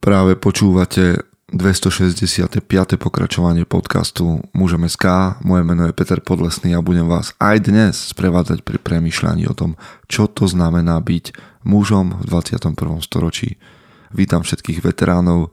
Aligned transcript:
Práve 0.00 0.32
počúvate 0.32 1.28
265. 1.52 2.64
pokračovanie 2.96 3.68
podcastu 3.68 4.40
Mužom 4.56 4.88
SK. 4.88 5.36
Moje 5.44 5.60
meno 5.60 5.84
je 5.84 5.92
Peter 5.92 6.24
Podlesný 6.24 6.72
a 6.72 6.80
budem 6.80 7.04
vás 7.04 7.36
aj 7.36 7.68
dnes 7.68 8.08
sprevádzať 8.08 8.64
pri 8.64 8.80
premyšľaní 8.80 9.44
o 9.44 9.52
tom, 9.52 9.76
čo 10.08 10.24
to 10.24 10.48
znamená 10.48 10.96
byť 11.04 11.36
mužom 11.68 12.16
v 12.16 12.32
21. 12.32 12.80
storočí. 13.04 13.60
Vítam 14.08 14.40
všetkých 14.40 14.80
veteránov, 14.80 15.52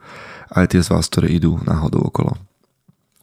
aj 0.55 0.71
tie 0.71 0.79
z 0.79 0.95
vás, 0.95 1.11
ktoré 1.11 1.27
idú 1.27 1.59
náhodou 1.67 2.07
okolo. 2.07 2.39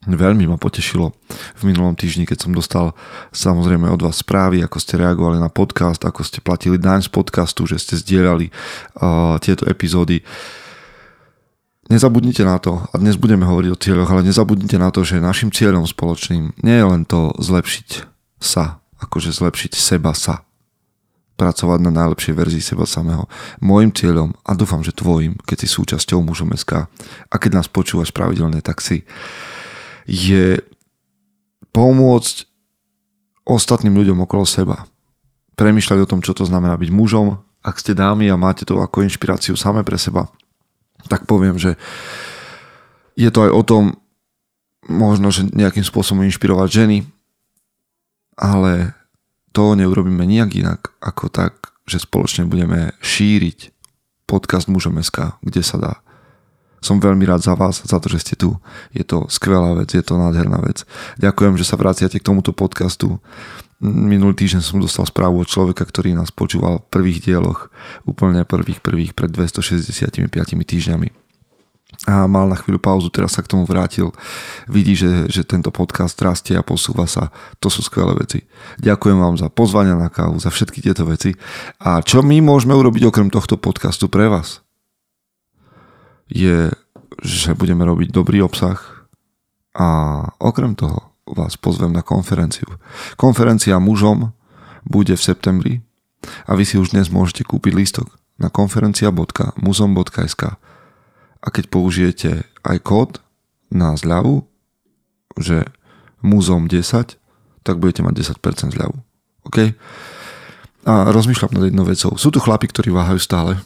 Veľmi 0.04 0.44
ma 0.44 0.60
potešilo 0.60 1.16
v 1.56 1.62
minulom 1.64 1.96
týždni, 1.96 2.28
keď 2.28 2.44
som 2.44 2.52
dostal 2.52 2.92
samozrejme 3.32 3.88
od 3.88 4.04
vás 4.04 4.20
správy, 4.20 4.60
ako 4.60 4.76
ste 4.76 5.00
reagovali 5.00 5.40
na 5.40 5.48
podcast, 5.48 6.04
ako 6.04 6.20
ste 6.20 6.44
platili 6.44 6.76
daň 6.76 7.08
z 7.08 7.08
podcastu, 7.08 7.64
že 7.64 7.80
ste 7.80 7.96
zdieľali 7.96 8.52
uh, 8.52 9.40
tieto 9.40 9.64
epizódy. 9.64 10.20
Nezabudnite 11.84 12.48
na 12.48 12.56
to, 12.56 12.80
a 12.80 12.94
dnes 12.96 13.20
budeme 13.20 13.44
hovoriť 13.44 13.68
o 13.68 13.80
cieľoch, 13.80 14.08
ale 14.08 14.24
nezabudnite 14.24 14.80
na 14.80 14.88
to, 14.88 15.04
že 15.04 15.20
našim 15.20 15.52
cieľom 15.52 15.84
spoločným 15.84 16.56
nie 16.64 16.76
je 16.80 16.86
len 16.88 17.04
to 17.04 17.36
zlepšiť 17.36 18.08
sa, 18.40 18.80
akože 19.04 19.28
zlepšiť 19.36 19.76
seba 19.76 20.16
sa. 20.16 20.48
Pracovať 21.36 21.84
na 21.84 21.92
najlepšej 21.92 22.34
verzii 22.40 22.64
seba 22.64 22.88
samého. 22.88 23.28
Mojím 23.60 23.92
cieľom, 23.92 24.32
a 24.48 24.56
dúfam, 24.56 24.80
že 24.80 24.96
tvojim, 24.96 25.36
keď 25.44 25.66
si 25.66 25.68
súčasťou 25.68 26.24
mužom 26.24 26.56
SK 26.56 26.88
a 27.28 27.34
keď 27.36 27.60
nás 27.60 27.68
počúvaš 27.68 28.16
pravidelne, 28.16 28.64
tak 28.64 28.80
si, 28.80 29.04
je 30.08 30.64
pomôcť 31.74 32.48
ostatným 33.44 33.92
ľuďom 33.92 34.24
okolo 34.24 34.48
seba. 34.48 34.88
Premýšľať 35.58 35.98
o 36.00 36.08
tom, 36.08 36.24
čo 36.24 36.32
to 36.32 36.48
znamená 36.48 36.80
byť 36.80 36.90
mužom. 36.94 37.44
Ak 37.60 37.76
ste 37.76 37.92
dámy 37.92 38.32
a 38.32 38.40
máte 38.40 38.64
to 38.64 38.80
ako 38.80 39.04
inšpiráciu 39.04 39.58
samé 39.58 39.84
pre 39.84 40.00
seba, 40.00 40.32
tak 41.08 41.28
poviem, 41.28 41.56
že 41.60 41.76
je 43.14 43.30
to 43.30 43.46
aj 43.46 43.52
o 43.54 43.62
tom, 43.62 43.84
možno, 44.88 45.32
že 45.32 45.48
nejakým 45.48 45.84
spôsobom 45.84 46.26
inšpirovať 46.28 46.68
ženy, 46.68 46.98
ale 48.36 48.92
to 49.54 49.78
neurobíme 49.78 50.26
nijak 50.26 50.58
inak, 50.58 50.80
ako 50.98 51.30
tak, 51.30 51.72
že 51.86 52.02
spoločne 52.02 52.44
budeme 52.50 52.92
šíriť 53.00 53.70
podcast 54.26 54.66
Mužom 54.66 54.98
SK, 54.98 55.38
kde 55.44 55.62
sa 55.62 55.76
dá. 55.78 55.94
Som 56.84 57.00
veľmi 57.00 57.24
rád 57.24 57.40
za 57.40 57.56
vás, 57.56 57.80
za 57.80 57.96
to, 57.96 58.12
že 58.12 58.20
ste 58.20 58.34
tu. 58.36 58.60
Je 58.92 59.00
to 59.06 59.24
skvelá 59.32 59.72
vec, 59.72 59.94
je 59.96 60.04
to 60.04 60.20
nádherná 60.20 60.60
vec. 60.60 60.84
Ďakujem, 61.16 61.56
že 61.56 61.64
sa 61.64 61.80
vraciate 61.80 62.20
k 62.20 62.26
tomuto 62.28 62.52
podcastu. 62.52 63.24
Minulý 63.82 64.38
týždeň 64.38 64.62
som 64.62 64.78
dostal 64.78 65.04
správu 65.08 65.42
od 65.42 65.50
človeka, 65.50 65.82
ktorý 65.82 66.14
nás 66.14 66.30
počúval 66.30 66.82
v 66.82 66.88
prvých 66.90 67.24
dieloch, 67.26 67.68
úplne 68.06 68.46
prvých 68.46 68.80
prvých 68.80 69.12
pred 69.12 69.30
265 69.32 70.30
týždňami 70.62 71.24
a 72.04 72.26
mal 72.28 72.50
na 72.50 72.58
chvíľu 72.58 72.82
pauzu, 72.82 73.08
teraz 73.08 73.38
sa 73.38 73.40
k 73.40 73.48
tomu 73.54 73.64
vrátil. 73.64 74.12
Vidí, 74.68 74.98
že, 74.98 75.30
že 75.30 75.46
tento 75.46 75.70
podcast 75.70 76.18
rastie 76.20 76.58
a 76.58 76.66
posúva 76.66 77.08
sa. 77.08 77.32
To 77.62 77.70
sú 77.72 77.80
skvelé 77.80 78.12
veci. 78.18 78.44
Ďakujem 78.82 79.16
vám 79.16 79.38
za 79.40 79.48
pozvania 79.48 79.96
na 79.96 80.10
kávu, 80.12 80.36
za 80.36 80.52
všetky 80.52 80.84
tieto 80.84 81.06
veci. 81.08 81.32
A 81.80 82.04
čo 82.04 82.20
my 82.20 82.42
môžeme 82.44 82.76
urobiť 82.76 83.08
okrem 83.08 83.32
tohto 83.32 83.56
podcastu 83.56 84.10
pre 84.10 84.28
vás? 84.28 84.60
Je, 86.28 86.68
že 87.22 87.56
budeme 87.56 87.86
robiť 87.86 88.12
dobrý 88.12 88.44
obsah 88.44 89.08
a 89.72 89.88
okrem 90.42 90.76
toho 90.76 91.13
vás 91.28 91.56
pozvem 91.56 91.92
na 91.92 92.04
konferenciu. 92.04 92.68
Konferencia 93.16 93.80
mužom 93.80 94.32
bude 94.84 95.16
v 95.16 95.22
septembri 95.24 95.72
a 96.48 96.56
vy 96.56 96.64
si 96.64 96.76
už 96.76 96.92
dnes 96.92 97.08
môžete 97.08 97.44
kúpiť 97.44 97.72
lístok 97.72 98.08
na 98.36 98.52
konferencia.muzom.sk 98.52 100.42
a 101.44 101.46
keď 101.52 101.64
použijete 101.68 102.30
aj 102.64 102.78
kód 102.80 103.10
na 103.68 103.92
zľavu, 103.96 104.48
že 105.36 105.68
muzom 106.24 106.68
10, 106.68 107.20
tak 107.64 107.76
budete 107.76 108.00
mať 108.00 108.36
10% 108.40 108.76
zľavu. 108.76 108.96
OK? 109.44 109.76
A 110.84 110.92
rozmýšľam 111.12 111.52
nad 111.56 111.68
jednou 111.68 111.84
vecou. 111.84 112.16
Sú 112.16 112.32
tu 112.32 112.40
chlapi, 112.40 112.68
ktorí 112.68 112.92
váhajú 112.92 113.20
stále. 113.20 113.60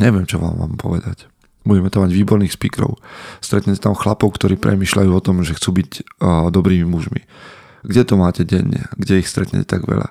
Neviem, 0.00 0.24
čo 0.24 0.40
vám 0.40 0.56
mám 0.56 0.76
povedať. 0.76 1.31
Budeme 1.62 1.88
tam 1.94 2.02
mať 2.02 2.12
výborných 2.14 2.58
speakerov. 2.58 2.98
Stretnete 3.38 3.78
tam 3.78 3.94
chlapov, 3.94 4.34
ktorí 4.34 4.58
premyšľajú 4.58 5.10
o 5.14 5.22
tom, 5.22 5.46
že 5.46 5.54
chcú 5.54 5.78
byť 5.78 5.90
uh, 6.18 6.50
dobrými 6.50 6.86
mužmi. 6.86 7.22
Kde 7.86 8.02
to 8.02 8.14
máte 8.18 8.42
denne? 8.42 8.90
Kde 8.98 9.22
ich 9.22 9.30
stretnete 9.30 9.66
tak 9.66 9.86
veľa? 9.86 10.10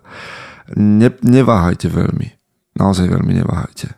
Ne, 0.80 1.12
neváhajte 1.24 1.92
veľmi. 1.92 2.36
Naozaj 2.80 3.12
veľmi 3.12 3.34
neváhajte. 3.44 3.92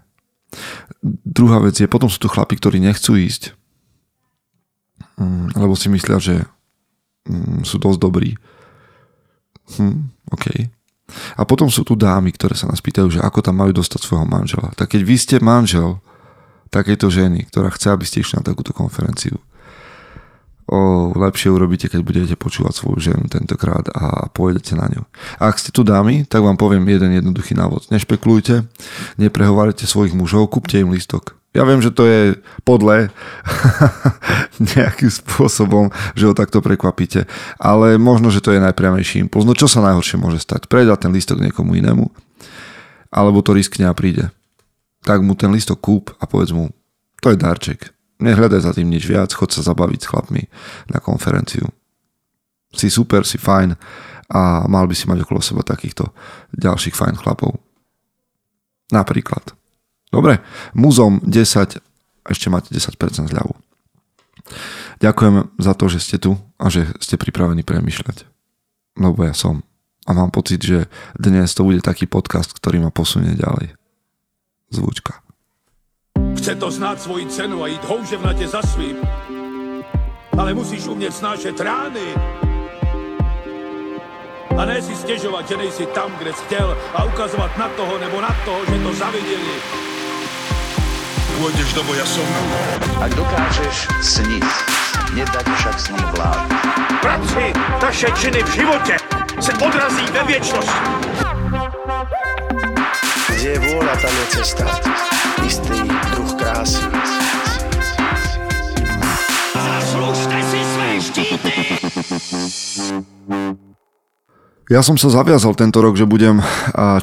Druhá 1.05 1.61
vec 1.61 1.77
je, 1.77 1.89
potom 1.89 2.09
sú 2.09 2.21
tu 2.21 2.29
chlapi, 2.29 2.57
ktorí 2.57 2.77
nechcú 2.81 3.17
ísť, 3.17 3.53
mm, 5.17 5.57
lebo 5.57 5.73
si 5.73 5.89
myslia, 5.89 6.17
že 6.21 6.35
mm, 7.29 7.65
sú 7.65 7.81
dosť 7.81 7.99
dobrí. 8.01 8.37
Hm, 9.77 10.13
OK. 10.33 10.45
A 11.37 11.41
potom 11.45 11.69
sú 11.69 11.85
tu 11.85 11.93
dámy, 11.93 12.33
ktoré 12.33 12.57
sa 12.57 12.69
nás 12.69 12.81
pýtajú, 12.81 13.19
že 13.19 13.19
ako 13.21 13.43
tam 13.43 13.61
majú 13.61 13.75
dostať 13.75 13.99
svojho 14.01 14.25
manžela. 14.25 14.73
Tak 14.73 14.95
keď 14.95 15.01
vy 15.03 15.15
ste 15.19 15.37
manžel, 15.43 16.01
takejto 16.73 17.13
ženy, 17.13 17.45
ktorá 17.53 17.69
chce, 17.69 17.93
aby 17.93 18.01
ste 18.09 18.25
išli 18.25 18.41
na 18.41 18.43
takúto 18.49 18.73
konferenciu. 18.73 19.37
O, 20.63 21.11
lepšie 21.13 21.51
urobíte, 21.53 21.91
keď 21.91 22.01
budete 22.01 22.35
počúvať 22.39 22.73
svoju 22.73 22.97
ženu 22.97 23.27
tentokrát 23.29 23.83
a 23.93 24.31
pôjdete 24.31 24.73
na 24.73 24.89
ňu. 24.89 25.03
A 25.37 25.51
ak 25.51 25.59
ste 25.59 25.75
tu 25.75 25.85
dámy, 25.85 26.23
tak 26.25 26.41
vám 26.41 26.55
poviem 26.55 26.87
jeden 26.87 27.13
jednoduchý 27.13 27.53
návod. 27.53 27.91
Nešpekulujte, 27.91 28.65
neprehovárajte 29.19 29.85
svojich 29.85 30.15
mužov, 30.15 30.49
kúpte 30.49 30.79
im 30.79 30.95
listok. 30.95 31.35
Ja 31.53 31.67
viem, 31.69 31.83
že 31.85 31.93
to 31.93 32.09
je 32.09 32.41
podle 32.65 33.13
nejakým 34.73 35.11
spôsobom, 35.11 35.93
že 36.17 36.25
ho 36.25 36.33
takto 36.33 36.65
prekvapíte, 36.65 37.29
ale 37.61 38.01
možno, 38.01 38.33
že 38.33 38.41
to 38.41 38.55
je 38.55 38.63
najpriamejší 38.63 39.21
impuls. 39.21 39.45
No 39.45 39.53
čo 39.53 39.69
sa 39.69 39.83
najhoršie 39.85 40.17
môže 40.17 40.41
stať? 40.41 40.65
Predať 40.65 41.05
ten 41.05 41.13
listok 41.13 41.43
niekomu 41.43 41.77
inému, 41.77 42.09
alebo 43.13 43.45
to 43.45 43.53
riskne 43.53 43.85
a 43.85 43.93
príde 43.93 44.33
tak 45.03 45.19
mu 45.19 45.35
ten 45.35 45.51
listok 45.51 45.83
kúp 45.83 46.15
a 46.17 46.23
povedz 46.23 46.55
mu, 46.55 46.71
to 47.19 47.31
je 47.31 47.37
darček. 47.37 47.91
Nehľadaj 48.23 48.63
za 48.63 48.71
tým 48.71 48.87
nič 48.87 49.03
viac, 49.03 49.35
chod 49.35 49.51
sa 49.51 49.59
zabaviť 49.59 49.99
s 49.99 50.09
chlapmi 50.09 50.43
na 50.91 51.03
konferenciu. 51.03 51.67
Si 52.71 52.87
super, 52.87 53.27
si 53.27 53.35
fajn 53.35 53.75
a 54.31 54.65
mal 54.71 54.87
by 54.87 54.95
si 54.95 55.05
mať 55.11 55.27
okolo 55.27 55.43
seba 55.43 55.61
takýchto 55.61 56.07
ďalších 56.55 56.95
fajn 56.95 57.19
chlapov. 57.19 57.59
Napríklad. 58.95 59.53
Dobre, 60.07 60.39
muzom 60.71 61.19
10, 61.25 61.83
ešte 62.31 62.47
máte 62.47 62.71
10% 62.71 62.95
zľavu. 63.27 63.53
Ďakujem 65.03 65.35
za 65.59 65.73
to, 65.75 65.85
že 65.91 65.99
ste 65.99 66.17
tu 66.21 66.39
a 66.55 66.71
že 66.71 66.87
ste 67.03 67.19
pripravení 67.19 67.65
premyšľať. 67.67 68.23
Lebo 69.03 69.19
ja 69.27 69.35
som. 69.35 69.65
A 70.07 70.11
mám 70.15 70.31
pocit, 70.31 70.63
že 70.63 70.87
dnes 71.15 71.51
to 71.55 71.67
bude 71.67 71.81
taký 71.83 72.07
podcast, 72.07 72.51
ktorý 72.55 72.83
ma 72.83 72.91
posunie 72.91 73.35
ďalej 73.35 73.82
zvučka. 74.73 75.13
Chce 76.37 76.55
to 76.55 76.71
znát 76.71 77.01
svoji 77.01 77.25
cenu 77.25 77.63
a 77.63 77.67
jít 77.67 77.83
houževnatě 77.83 78.47
za 78.47 78.61
svým. 78.61 78.97
Ale 80.37 80.53
musíš 80.53 80.87
umět 80.87 81.15
snášet 81.15 81.59
rány. 81.59 82.07
A 84.57 84.65
ne 84.65 84.81
si 84.81 84.95
stěžovat, 84.95 85.47
že 85.47 85.57
nejsi 85.57 85.85
tam, 85.85 86.11
kde 86.17 86.33
jsi 86.33 86.43
chtěl 86.45 86.77
a 86.93 87.03
ukazovat 87.03 87.57
na 87.57 87.69
toho 87.69 87.97
nebo 87.97 88.21
na 88.21 88.35
toho, 88.45 88.65
že 88.65 88.83
to 88.83 88.93
zaviděli. 88.93 89.55
Pôjdeš 91.33 91.73
do 91.73 91.83
boja 91.83 92.05
som. 92.05 92.29
Ak 93.01 93.11
dokážeš 93.17 93.89
sniť, 93.99 94.45
nedať 95.17 95.43
však 95.43 95.75
sním 95.75 96.07
vlád. 96.13 96.45
Práci, 97.01 97.51
taše 97.81 98.07
činy 98.15 98.43
v 98.43 98.53
životě 98.53 98.95
se 99.41 99.51
odrazí 99.57 100.05
ve 100.13 100.23
věčnosti. 100.23 100.87
Kde 103.43 103.59
je 103.59 103.65
vôľa, 103.75 103.95
tam 103.99 104.13
je 104.15 104.25
cesta. 104.39 104.63
Istý 105.43 105.83
druh 106.15 106.31
krásy. 106.39 106.79
Zaslužte 109.51 110.39
si 110.47 110.59
své 110.63 110.89
štíty! 111.03 111.51
Ja 114.71 114.79
som 114.79 114.95
sa 114.95 115.11
zaviazal 115.11 115.59
tento 115.59 115.83
rok, 115.83 115.99
že 115.99 116.07
budem 116.07 116.39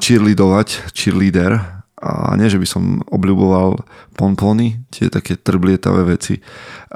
cheerleadovať, 0.01 0.97
cheerleader. 0.97 1.61
A 2.01 2.33
nie, 2.41 2.49
že 2.49 2.57
by 2.57 2.65
som 2.65 3.05
obľúboval 3.13 3.85
pompony, 4.17 4.81
tie 4.89 5.13
také 5.13 5.37
trblietavé 5.37 6.09
veci, 6.09 6.41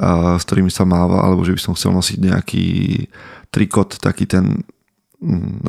s 0.01 0.43
ktorými 0.49 0.73
sa 0.73 0.89
máva, 0.89 1.21
alebo 1.21 1.45
že 1.45 1.53
by 1.53 1.61
som 1.61 1.77
chcel 1.77 1.93
nosiť 1.93 2.17
nejaký 2.17 2.65
trikot, 3.53 4.01
taký 4.01 4.25
ten 4.25 4.65
mm, 5.21 5.69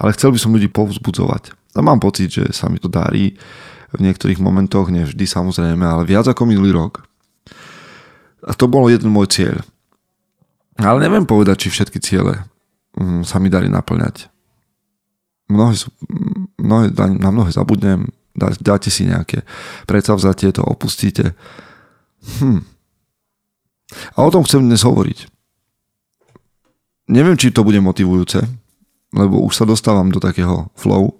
ale 0.00 0.16
chcel 0.16 0.32
by 0.32 0.40
som 0.40 0.56
ľudí 0.56 0.72
povzbudzovať. 0.72 1.59
A 1.74 1.80
mám 1.82 2.02
pocit, 2.02 2.30
že 2.30 2.44
sa 2.50 2.66
mi 2.66 2.82
to 2.82 2.90
darí 2.90 3.38
v 3.90 3.98
niektorých 4.02 4.42
momentoch, 4.42 4.90
nevždy 4.90 5.26
samozrejme, 5.26 5.82
ale 5.82 6.02
viac 6.06 6.26
ako 6.26 6.46
minulý 6.46 6.74
rok. 6.74 7.06
A 8.46 8.54
to 8.54 8.70
bol 8.70 8.86
jeden 8.90 9.10
môj 9.10 9.30
cieľ. 9.30 9.56
Ale 10.80 11.02
neviem 11.02 11.28
povedať, 11.28 11.66
či 11.66 11.68
všetky 11.74 11.98
ciele 12.00 12.46
mm, 12.96 13.22
sa 13.26 13.36
mi 13.42 13.52
dali 13.52 13.68
naplňať. 13.68 14.32
Mnohé 15.50 15.74
sú, 15.74 15.90
mnohé, 16.56 16.94
na 16.94 17.30
mnohé 17.34 17.50
zabudnem, 17.50 18.06
Dá, 18.30 18.48
dáte 18.56 18.88
si 18.88 19.04
nejaké 19.04 19.44
predsavzatie, 19.84 20.54
to 20.54 20.64
opustíte. 20.64 21.36
Hm. 22.40 22.64
A 24.16 24.18
o 24.24 24.32
tom 24.32 24.46
chcem 24.48 24.64
dnes 24.64 24.80
hovoriť. 24.80 25.28
Neviem, 27.10 27.36
či 27.36 27.52
to 27.52 27.66
bude 27.66 27.82
motivujúce, 27.82 28.40
lebo 29.12 29.44
už 29.44 29.52
sa 29.52 29.68
dostávam 29.68 30.14
do 30.14 30.22
takého 30.22 30.72
flow, 30.72 31.19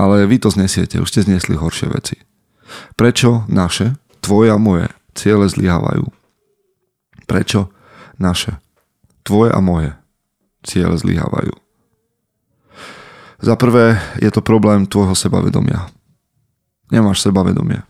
ale 0.00 0.24
vy 0.24 0.40
to 0.40 0.48
znesiete, 0.48 0.96
už 0.96 1.12
ste 1.12 1.28
zniesli 1.28 1.60
horšie 1.60 1.92
veci. 1.92 2.16
Prečo 2.96 3.44
naše, 3.52 4.00
tvoje 4.24 4.48
a 4.48 4.56
moje 4.56 4.88
ciele 5.12 5.44
zlyhávajú? 5.44 6.08
Prečo 7.28 7.68
naše, 8.16 8.56
tvoje 9.20 9.52
a 9.52 9.60
moje 9.60 9.92
ciele 10.64 10.96
zlyhávajú? 10.96 11.52
Za 13.40 13.56
prvé 13.60 14.00
je 14.20 14.28
to 14.32 14.40
problém 14.40 14.88
tvojho 14.88 15.12
sebavedomia. 15.16 15.88
Nemáš 16.88 17.24
sebavedomie. 17.24 17.84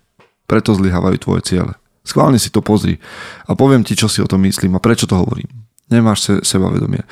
Preto 0.51 0.75
zlyhávajú 0.75 1.17
tvoje 1.23 1.43
ciele. 1.47 1.75
Schválne 2.03 2.43
si 2.43 2.51
to 2.51 2.59
pozri 2.59 2.99
a 3.47 3.55
poviem 3.55 3.87
ti, 3.87 3.95
čo 3.95 4.11
si 4.11 4.19
o 4.19 4.31
tom 4.31 4.43
myslím 4.47 4.75
a 4.75 4.83
prečo 4.83 5.07
to 5.07 5.15
hovorím. 5.15 5.51
Nemáš 5.91 6.19
se, 6.23 6.33
sebavedomie. 6.43 7.03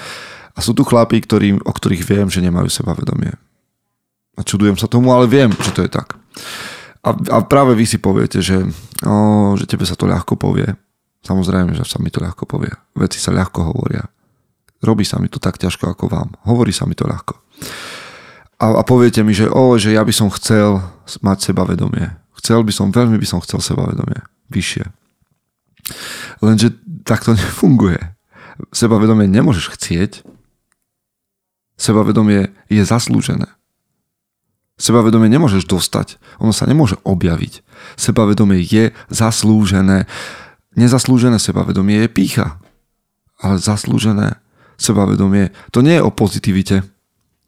A 0.54 0.58
sú 0.58 0.74
tu 0.74 0.82
chlapí, 0.82 1.22
ktorým, 1.22 1.62
o 1.62 1.72
ktorých 1.74 2.02
viem, 2.02 2.26
že 2.30 2.42
nemajú 2.42 2.66
sebavedomie. 2.70 3.34
A 4.38 4.46
čudujem 4.46 4.78
sa 4.78 4.86
tomu, 4.86 5.10
ale 5.10 5.26
viem, 5.26 5.50
že 5.50 5.74
to 5.74 5.82
je 5.82 5.90
tak. 5.90 6.14
A, 7.02 7.10
a 7.10 7.36
práve 7.42 7.74
vy 7.74 7.84
si 7.86 7.98
poviete, 7.98 8.38
že, 8.38 8.62
o, 9.02 9.54
že 9.58 9.66
tebe 9.66 9.82
sa 9.82 9.98
to 9.98 10.06
ľahko 10.06 10.38
povie. 10.38 10.70
Samozrejme, 11.26 11.74
že 11.74 11.82
sa 11.82 11.98
mi 11.98 12.14
to 12.14 12.22
ľahko 12.22 12.46
povie. 12.46 12.70
Veci 12.94 13.18
sa 13.18 13.34
ľahko 13.34 13.74
hovoria. 13.74 14.06
Robí 14.78 15.02
sa 15.02 15.18
mi 15.18 15.26
to 15.26 15.42
tak 15.42 15.58
ťažko 15.58 15.90
ako 15.90 16.06
vám. 16.06 16.28
Hovorí 16.46 16.70
sa 16.70 16.86
mi 16.86 16.94
to 16.94 17.10
ľahko. 17.10 17.34
A, 18.62 18.78
a 18.78 18.82
poviete 18.86 19.26
mi, 19.26 19.34
že, 19.34 19.50
o, 19.50 19.74
že 19.74 19.94
ja 19.94 20.06
by 20.06 20.14
som 20.14 20.30
chcel 20.30 20.82
mať 21.22 21.50
sebavedomie. 21.50 22.14
Chcel 22.38 22.62
by 22.62 22.70
som, 22.70 22.94
veľmi 22.94 23.18
by 23.18 23.26
som 23.26 23.42
chcel 23.42 23.58
sebavedomie. 23.58 24.22
Vyššie. 24.54 24.86
Lenže 26.42 26.78
tak 27.02 27.26
to 27.26 27.34
nefunguje. 27.38 27.98
Sebavedomie 28.70 29.26
nemôžeš 29.26 29.74
chcieť. 29.74 30.12
Sebavedomie 31.78 32.50
je 32.70 32.82
zaslúžené. 32.82 33.57
Sebavedomie 34.78 35.26
nemôžeš 35.26 35.66
dostať, 35.66 36.22
ono 36.38 36.54
sa 36.54 36.62
nemôže 36.64 36.94
objaviť. 37.02 37.66
Sebavedomie 37.98 38.62
je 38.62 38.94
zaslúžené. 39.10 40.06
Nezaslúžené 40.78 41.42
sebavedomie 41.42 42.06
je 42.06 42.08
pícha. 42.08 42.62
Ale 43.42 43.58
zaslúžené 43.58 44.38
sebavedomie, 44.78 45.50
to 45.74 45.82
nie 45.82 45.98
je 45.98 46.06
o 46.06 46.14
pozitivite. 46.14 46.86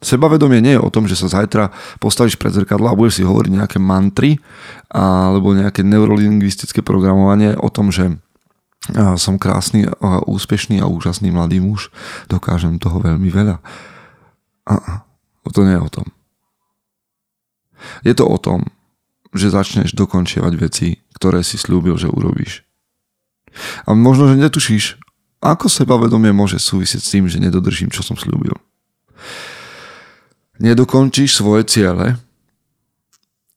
Sebavedomie 0.02 0.58
nie 0.58 0.74
je 0.74 0.82
o 0.82 0.90
tom, 0.90 1.06
že 1.06 1.14
sa 1.14 1.30
zajtra 1.30 1.70
postavíš 2.02 2.34
pred 2.34 2.50
zrkadlo 2.50 2.90
a 2.90 2.98
budeš 2.98 3.20
si 3.20 3.22
hovoriť 3.22 3.52
nejaké 3.52 3.78
mantry 3.78 4.42
alebo 4.90 5.54
nejaké 5.54 5.86
neurolingvistické 5.86 6.82
programovanie 6.82 7.54
o 7.54 7.70
tom, 7.70 7.94
že 7.94 8.18
som 9.20 9.38
krásny 9.38 9.86
úspešný 10.26 10.80
a 10.82 10.88
úžasný 10.90 11.30
mladý 11.30 11.62
muž, 11.62 11.92
dokážem 12.26 12.80
toho 12.80 12.98
veľmi 12.98 13.28
veľa. 13.28 13.60
A 14.66 15.04
to 15.52 15.62
nie 15.62 15.76
je 15.76 15.84
o 15.84 15.92
tom. 15.92 16.06
Je 18.02 18.12
to 18.12 18.28
o 18.28 18.38
tom, 18.38 18.66
že 19.34 19.52
začneš 19.52 19.94
dokončievať 19.94 20.52
veci, 20.58 20.88
ktoré 21.14 21.44
si 21.46 21.60
slúbil, 21.60 21.94
že 21.94 22.10
urobíš. 22.10 22.66
A 23.86 23.94
možno, 23.94 24.30
že 24.30 24.38
netušíš, 24.38 24.98
ako 25.40 25.72
sebavedomie 25.72 26.30
môže 26.36 26.60
súvisieť 26.60 27.00
s 27.00 27.10
tým, 27.12 27.24
že 27.26 27.40
nedodržím, 27.40 27.88
čo 27.88 28.04
som 28.04 28.14
slúbil. 28.14 28.54
Nedokončíš 30.60 31.40
svoje 31.40 31.64
ciele 31.64 32.20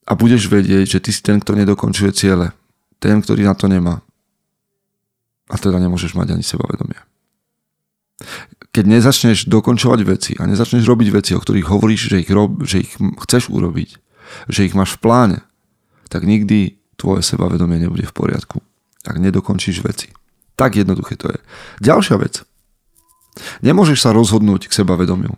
a 0.07 0.11
budeš 0.15 0.47
vedieť, 0.47 0.97
že 0.97 0.99
ty 1.03 1.11
si 1.11 1.19
ten, 1.19 1.43
kto 1.43 1.59
nedokončuje 1.59 2.15
ciele. 2.15 2.55
Ten, 3.03 3.19
ktorý 3.19 3.43
na 3.43 3.55
to 3.55 3.67
nemá. 3.67 3.99
A 5.51 5.59
teda 5.59 5.75
nemôžeš 5.83 6.15
mať 6.15 6.39
ani 6.39 6.43
sebavedomie. 6.47 6.95
Keď 8.71 8.85
nezačneš 8.87 9.51
dokončovať 9.51 9.99
veci 10.07 10.31
a 10.39 10.47
nezačneš 10.47 10.87
robiť 10.87 11.07
veci, 11.11 11.31
o 11.35 11.43
ktorých 11.43 11.67
hovoríš, 11.67 12.01
že 12.07 12.23
ich, 12.23 12.31
rob, 12.31 12.63
že 12.63 12.87
ich 12.87 12.95
chceš 13.27 13.51
urobiť, 13.51 13.99
že 14.49 14.65
ich 14.67 14.77
máš 14.77 14.97
v 14.97 15.03
pláne, 15.03 15.39
tak 16.09 16.27
nikdy 16.27 16.77
tvoje 16.95 17.25
sebavedomie 17.25 17.81
nebude 17.81 18.05
v 18.05 18.13
poriadku, 18.15 18.61
ak 19.03 19.17
nedokončíš 19.17 19.81
veci. 19.83 20.13
Tak 20.53 20.77
jednoduché 20.77 21.17
to 21.17 21.33
je. 21.33 21.39
Ďalšia 21.81 22.15
vec. 22.21 22.45
Nemôžeš 23.65 24.05
sa 24.05 24.13
rozhodnúť 24.13 24.69
k 24.69 24.77
sebavedomiu. 24.77 25.33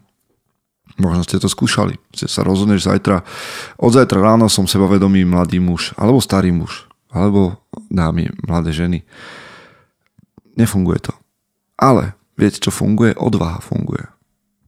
Možno 1.00 1.24
ste 1.28 1.40
to 1.40 1.52
skúšali. 1.52 1.96
Ste 2.12 2.28
sa 2.28 2.44
rozhodneš 2.44 2.88
zajtra. 2.88 3.24
Od 3.80 3.92
zajtra 3.92 4.20
ráno 4.20 4.48
som 4.48 4.68
sebavedomý 4.68 5.28
mladý 5.28 5.60
muž. 5.60 5.92
Alebo 5.96 6.24
starý 6.24 6.52
muž. 6.56 6.88
Alebo 7.12 7.60
dámy, 7.92 8.32
mladé 8.44 8.76
ženy. 8.76 9.00
Nefunguje 10.56 11.12
to. 11.12 11.14
Ale 11.76 12.16
viete, 12.40 12.64
čo 12.64 12.72
funguje? 12.72 13.16
Odvaha 13.16 13.60
funguje. 13.60 14.08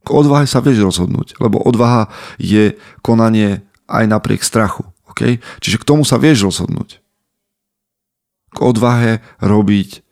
K 0.04 0.08
odvahe 0.12 0.44
sa 0.48 0.60
vieš 0.60 0.84
rozhodnúť. 0.84 1.40
Lebo 1.40 1.60
odvaha 1.64 2.12
je 2.36 2.76
konanie 3.00 3.67
aj 3.88 4.04
napriek 4.06 4.44
strachu. 4.44 4.86
Okay? 5.10 5.40
Čiže 5.58 5.80
k 5.82 5.88
tomu 5.88 6.04
sa 6.04 6.20
vieš 6.20 6.46
rozhodnúť. 6.46 7.00
K 8.52 8.58
odvahe 8.60 9.20
robiť 9.42 10.04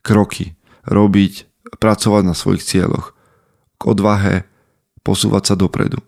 kroky, 0.00 0.56
robiť, 0.88 1.48
pracovať 1.78 2.22
na 2.24 2.34
svojich 2.34 2.64
cieľoch. 2.64 3.12
K 3.76 3.82
odvahe 3.84 4.34
posúvať 5.04 5.52
sa 5.52 5.54
dopredu. 5.56 6.00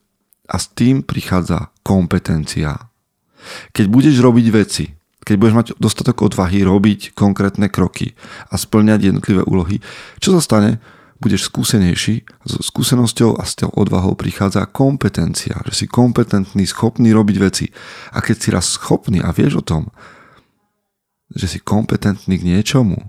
A 0.48 0.60
s 0.60 0.68
tým 0.68 1.00
prichádza 1.00 1.72
kompetencia. 1.80 2.92
Keď 3.72 3.86
budeš 3.88 4.20
robiť 4.20 4.46
veci, 4.52 4.84
keď 5.22 5.34
budeš 5.38 5.54
mať 5.54 5.66
dostatok 5.78 6.26
odvahy 6.26 6.66
robiť 6.66 7.14
konkrétne 7.14 7.70
kroky 7.70 8.18
a 8.50 8.58
splňať 8.58 9.12
jednotlivé 9.12 9.42
úlohy, 9.46 9.78
čo 10.18 10.34
sa 10.34 10.42
stane? 10.42 10.82
Budeš 11.22 11.46
skúsenejší, 11.46 12.26
so 12.42 12.58
skúsenosťou 12.58 13.38
a 13.38 13.46
s 13.46 13.54
tou 13.54 13.70
odvahou 13.70 14.18
prichádza 14.18 14.66
kompetencia, 14.66 15.62
že 15.70 15.84
si 15.84 15.86
kompetentný, 15.86 16.66
schopný 16.66 17.14
robiť 17.14 17.36
veci. 17.38 17.70
A 18.10 18.18
keď 18.18 18.36
si 18.36 18.48
raz 18.50 18.66
schopný 18.74 19.22
a 19.22 19.30
vieš 19.30 19.62
o 19.62 19.64
tom, 19.64 19.94
že 21.30 21.46
si 21.46 21.58
kompetentný 21.62 22.42
k 22.42 22.44
niečomu, 22.44 23.08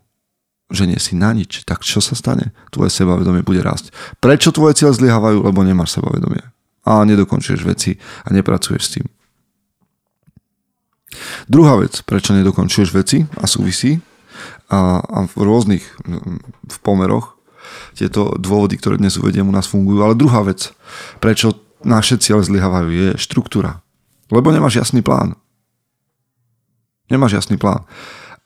že 0.69 0.86
nie 0.86 0.98
si 1.01 1.18
na 1.18 1.33
nič, 1.33 1.65
tak 1.65 1.81
čo 1.81 2.00
sa 2.00 2.13
stane? 2.13 2.54
Tvoje 2.69 2.94
sebavedomie 2.94 3.42
bude 3.42 3.62
rásť. 3.65 3.89
Prečo 4.21 4.54
tvoje 4.54 4.77
cieľ 4.77 4.94
zlyhávajú? 4.94 5.44
Lebo 5.45 5.62
nemáš 5.65 5.98
sebavedomie. 5.98 6.42
A 6.86 7.04
nedokončuješ 7.06 7.62
veci 7.65 7.98
a 8.25 8.33
nepracuješ 8.33 8.81
s 8.81 8.92
tým. 8.98 9.06
Druhá 11.45 11.77
vec, 11.77 12.01
prečo 12.01 12.33
nedokončuješ 12.33 12.89
veci 12.89 13.21
a 13.38 13.45
súvisí 13.45 14.01
a, 14.74 14.98
a 14.98 15.17
v 15.29 15.34
rôznych 15.38 15.86
v 16.65 16.77
pomeroch 16.82 17.33
tieto 17.93 18.36
dôvody, 18.39 18.79
ktoré 18.79 19.00
dnes 19.00 19.20
uvediem, 19.20 19.48
u 19.48 19.53
nás 19.53 19.70
fungujú. 19.70 20.03
Ale 20.03 20.20
druhá 20.20 20.41
vec, 20.43 20.72
prečo 21.24 21.58
naše 21.84 22.17
cieľe 22.17 22.43
zlyhávajú, 22.48 22.89
je 22.89 23.10
štruktúra. 23.20 23.84
Lebo 24.32 24.50
nemáš 24.50 24.79
jasný 24.79 25.03
plán. 25.03 25.36
Nemáš 27.12 27.43
jasný 27.43 27.60
plán. 27.60 27.84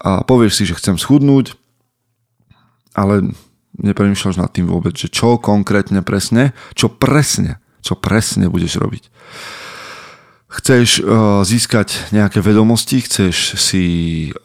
A 0.02 0.22
povieš 0.26 0.62
si, 0.62 0.64
že 0.66 0.78
chcem 0.78 0.98
schudnúť, 0.98 1.58
ale 2.98 3.34
nepremýšľaš 3.78 4.42
nad 4.42 4.50
tým 4.50 4.66
vôbec, 4.66 4.98
že 4.98 5.10
čo 5.10 5.38
konkrétne 5.38 6.02
presne, 6.02 6.58
čo 6.74 6.90
presne, 6.90 7.62
čo 7.86 7.94
presne 7.94 8.50
budeš 8.50 8.82
robiť. 8.82 9.04
Chceš 10.48 11.04
uh, 11.04 11.44
získať 11.46 12.10
nejaké 12.16 12.42
vedomosti, 12.42 13.04
chceš 13.04 13.60
si, 13.60 13.86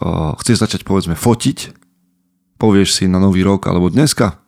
uh, 0.03 0.37
chceš 0.37 0.67
začať 0.69 0.81
povedzme 0.85 1.17
fotiť, 1.17 1.73
povieš 2.61 3.03
si 3.03 3.05
na 3.09 3.23
nový 3.23 3.47
rok 3.47 3.71
alebo 3.71 3.89
dneska, 3.89 4.42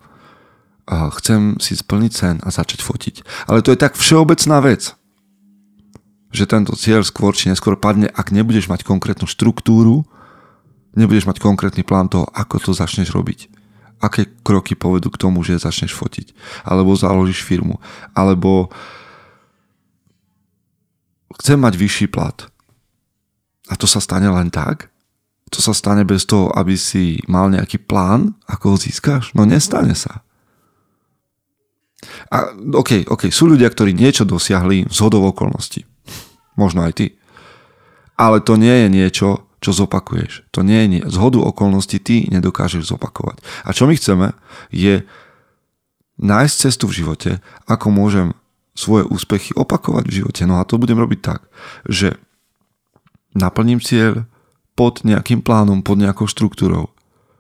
chcem 0.89 1.57
si 1.61 1.73
splniť 1.77 2.13
sen 2.13 2.37
a 2.45 2.53
začať 2.53 2.85
fotiť. 2.85 3.15
Ale 3.49 3.65
to 3.65 3.73
je 3.73 3.79
tak 3.81 3.97
všeobecná 3.97 4.61
vec, 4.61 4.93
že 6.35 6.51
tento 6.51 6.75
cieľ 6.75 7.07
skôr 7.07 7.33
či 7.33 7.49
neskôr 7.49 7.79
padne, 7.79 8.11
ak 8.11 8.35
nebudeš 8.35 8.67
mať 8.67 8.83
konkrétnu 8.83 9.25
štruktúru, 9.25 10.03
nebudeš 10.99 11.25
mať 11.31 11.39
konkrétny 11.39 11.87
plán 11.87 12.11
toho, 12.11 12.27
ako 12.35 12.59
to 12.59 12.71
začneš 12.75 13.15
robiť. 13.15 13.49
Aké 14.03 14.29
kroky 14.43 14.75
povedú 14.75 15.09
k 15.09 15.21
tomu, 15.21 15.41
že 15.47 15.63
začneš 15.63 15.95
fotiť. 15.95 16.35
Alebo 16.67 16.99
založíš 16.99 17.47
firmu. 17.47 17.81
Alebo 18.13 18.69
chcem 21.41 21.57
mať 21.57 21.75
vyšší 21.79 22.07
plat. 22.11 22.51
A 23.71 23.81
to 23.81 23.89
sa 23.89 24.03
stane 24.03 24.29
len 24.29 24.53
tak? 24.53 24.93
To 25.55 25.63
sa 25.63 25.73
stane 25.73 26.03
bez 26.03 26.27
toho, 26.27 26.51
aby 26.53 26.75
si 26.75 27.23
mal 27.31 27.49
nejaký 27.49 27.79
plán, 27.79 28.35
ako 28.51 28.75
ho 28.75 28.77
získaš? 28.77 29.33
No 29.39 29.47
nestane 29.47 29.95
sa. 29.95 30.27
A 32.31 32.53
OK, 32.55 33.07
OK, 33.09 33.29
sú 33.31 33.51
ľudia, 33.51 33.69
ktorí 33.71 33.95
niečo 33.95 34.25
dosiahli 34.29 34.89
z 34.91 34.99
hodov 35.03 35.35
okolností. 35.35 35.87
Možno 36.55 36.87
aj 36.87 36.93
ty. 36.99 37.07
Ale 38.15 38.39
to 38.43 38.55
nie 38.55 38.87
je 38.87 38.89
niečo, 38.91 39.29
čo 39.65 39.71
zopakuješ. 39.73 40.45
To 40.53 40.61
nie 40.61 40.85
je 40.85 40.89
nie. 40.99 41.03
Z 41.03 41.17
hodu 41.17 41.41
okolností 41.41 41.99
ty 41.99 42.29
nedokážeš 42.29 42.93
zopakovať. 42.93 43.41
A 43.65 43.73
čo 43.73 43.89
my 43.89 43.97
chceme, 43.97 44.37
je 44.69 45.03
nájsť 46.21 46.55
cestu 46.69 46.85
v 46.87 47.01
živote, 47.01 47.31
ako 47.65 47.89
môžem 47.89 48.37
svoje 48.77 49.09
úspechy 49.09 49.57
opakovať 49.57 50.05
v 50.05 50.17
živote. 50.21 50.43
No 50.45 50.61
a 50.61 50.69
to 50.69 50.77
budem 50.77 51.01
robiť 51.01 51.21
tak, 51.25 51.41
že 51.89 52.21
naplním 53.33 53.81
cieľ 53.81 54.29
pod 54.75 55.07
nejakým 55.07 55.41
plánom, 55.41 55.81
pod 55.81 55.99
nejakou 55.99 56.27
štruktúrou. 56.27 56.91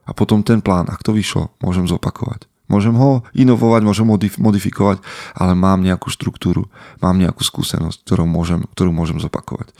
A 0.06 0.16
potom 0.16 0.40
ten 0.40 0.62
plán, 0.64 0.88
ak 0.88 1.02
to 1.02 1.12
vyšlo, 1.12 1.52
môžem 1.60 1.84
zopakovať. 1.84 2.46
Môžem 2.64 2.96
ho 2.96 3.20
inovovať, 3.36 3.80
môžem 3.84 4.08
ho 4.08 4.16
modifikovať, 4.16 5.04
ale 5.36 5.52
mám 5.52 5.84
nejakú 5.84 6.08
štruktúru, 6.08 6.72
mám 7.04 7.20
nejakú 7.20 7.44
skúsenosť, 7.44 8.08
ktorú 8.08 8.24
môžem, 8.24 8.64
ktorú 8.72 8.88
môžem 8.88 9.20
zopakovať. 9.20 9.76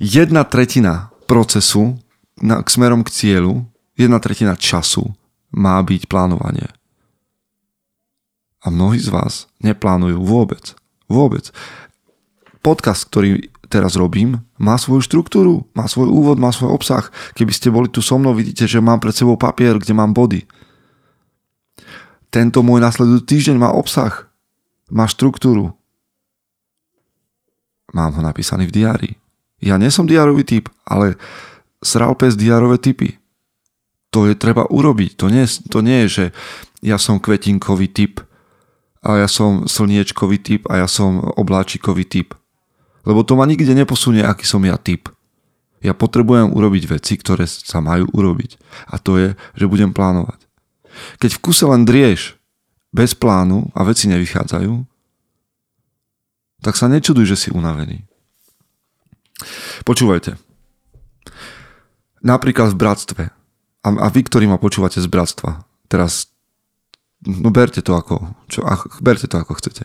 Jedna 0.00 0.48
tretina 0.48 1.12
procesu 1.28 2.00
na, 2.40 2.64
k 2.64 2.68
smerom 2.72 3.04
k 3.04 3.12
cieľu, 3.12 3.68
jedna 4.00 4.16
tretina 4.18 4.56
času 4.56 5.12
má 5.52 5.78
byť 5.84 6.08
plánovanie. 6.08 6.72
A 8.64 8.72
mnohí 8.72 8.96
z 8.96 9.12
vás 9.12 9.46
neplánujú 9.60 10.24
vôbec. 10.24 10.72
Vôbec. 11.04 11.52
Podcast, 12.64 13.04
ktorý 13.12 13.52
teraz 13.68 13.92
robím, 13.92 14.40
má 14.56 14.80
svoju 14.80 15.04
štruktúru, 15.04 15.68
má 15.76 15.84
svoj 15.84 16.08
úvod, 16.08 16.40
má 16.40 16.48
svoj 16.48 16.72
obsah. 16.72 17.12
Keby 17.36 17.52
ste 17.52 17.68
boli 17.68 17.92
tu 17.92 18.00
so 18.00 18.16
mnou, 18.16 18.32
vidíte, 18.32 18.64
že 18.64 18.80
mám 18.80 19.04
pred 19.04 19.12
sebou 19.12 19.36
papier, 19.36 19.76
kde 19.76 19.92
mám 19.92 20.16
body. 20.16 20.48
Tento 22.34 22.66
môj 22.66 22.82
nasledujúci 22.82 23.30
týždeň 23.30 23.62
má 23.62 23.70
obsah, 23.70 24.26
má 24.90 25.06
štruktúru. 25.06 25.70
Mám 27.94 28.18
ho 28.18 28.22
napísaný 28.26 28.66
v 28.66 28.74
diári. 28.82 29.10
Ja 29.62 29.78
nie 29.78 29.86
som 29.94 30.10
diárový 30.10 30.42
typ, 30.42 30.66
ale 30.82 31.14
sral 31.78 32.18
pes 32.18 32.34
diárové 32.34 32.82
typy. 32.82 33.22
To 34.10 34.26
je 34.26 34.34
treba 34.34 34.66
urobiť. 34.66 35.14
To 35.22 35.30
nie, 35.30 35.46
to 35.46 35.78
nie 35.78 36.02
je, 36.04 36.08
že 36.10 36.24
ja 36.82 36.98
som 36.98 37.22
kvetinkový 37.22 37.86
typ 37.94 38.18
a 39.06 39.22
ja 39.22 39.30
som 39.30 39.70
slniečkový 39.70 40.42
typ 40.42 40.66
a 40.66 40.82
ja 40.82 40.88
som 40.90 41.22
obláčikový 41.38 42.02
typ. 42.02 42.34
Lebo 43.06 43.22
to 43.22 43.38
ma 43.38 43.46
nikde 43.46 43.70
neposunie, 43.78 44.26
aký 44.26 44.42
som 44.42 44.66
ja 44.66 44.74
typ. 44.74 45.06
Ja 45.86 45.94
potrebujem 45.94 46.50
urobiť 46.50 46.98
veci, 46.98 47.14
ktoré 47.14 47.46
sa 47.46 47.78
majú 47.78 48.10
urobiť. 48.10 48.58
A 48.90 48.98
to 48.98 49.22
je, 49.22 49.28
že 49.54 49.70
budem 49.70 49.94
plánovať. 49.94 50.43
Keď 51.18 51.30
v 51.38 51.42
kuse 51.42 51.64
len 51.66 51.86
drieš 51.86 52.38
bez 52.94 53.14
plánu 53.14 53.70
a 53.74 53.82
veci 53.82 54.06
nevychádzajú, 54.06 54.72
tak 56.64 56.74
sa 56.80 56.88
nečuduj, 56.88 57.28
že 57.28 57.36
si 57.36 57.48
unavený. 57.52 58.06
Počúvajte. 59.84 60.40
Napríklad 62.24 62.72
v 62.72 62.80
bratstve. 62.80 63.24
A, 63.84 63.88
a 63.92 64.06
vy, 64.08 64.24
ktorí 64.24 64.48
ma 64.48 64.56
počúvate 64.56 64.96
z 64.96 65.08
bratstva, 65.10 65.68
teraz 65.92 66.32
no 67.20 67.52
berte 67.52 67.84
to 67.84 67.92
ako, 67.92 68.32
čo, 68.48 68.64
ach, 68.64 68.88
berte 69.04 69.28
to 69.28 69.36
ako 69.36 69.60
chcete. 69.60 69.84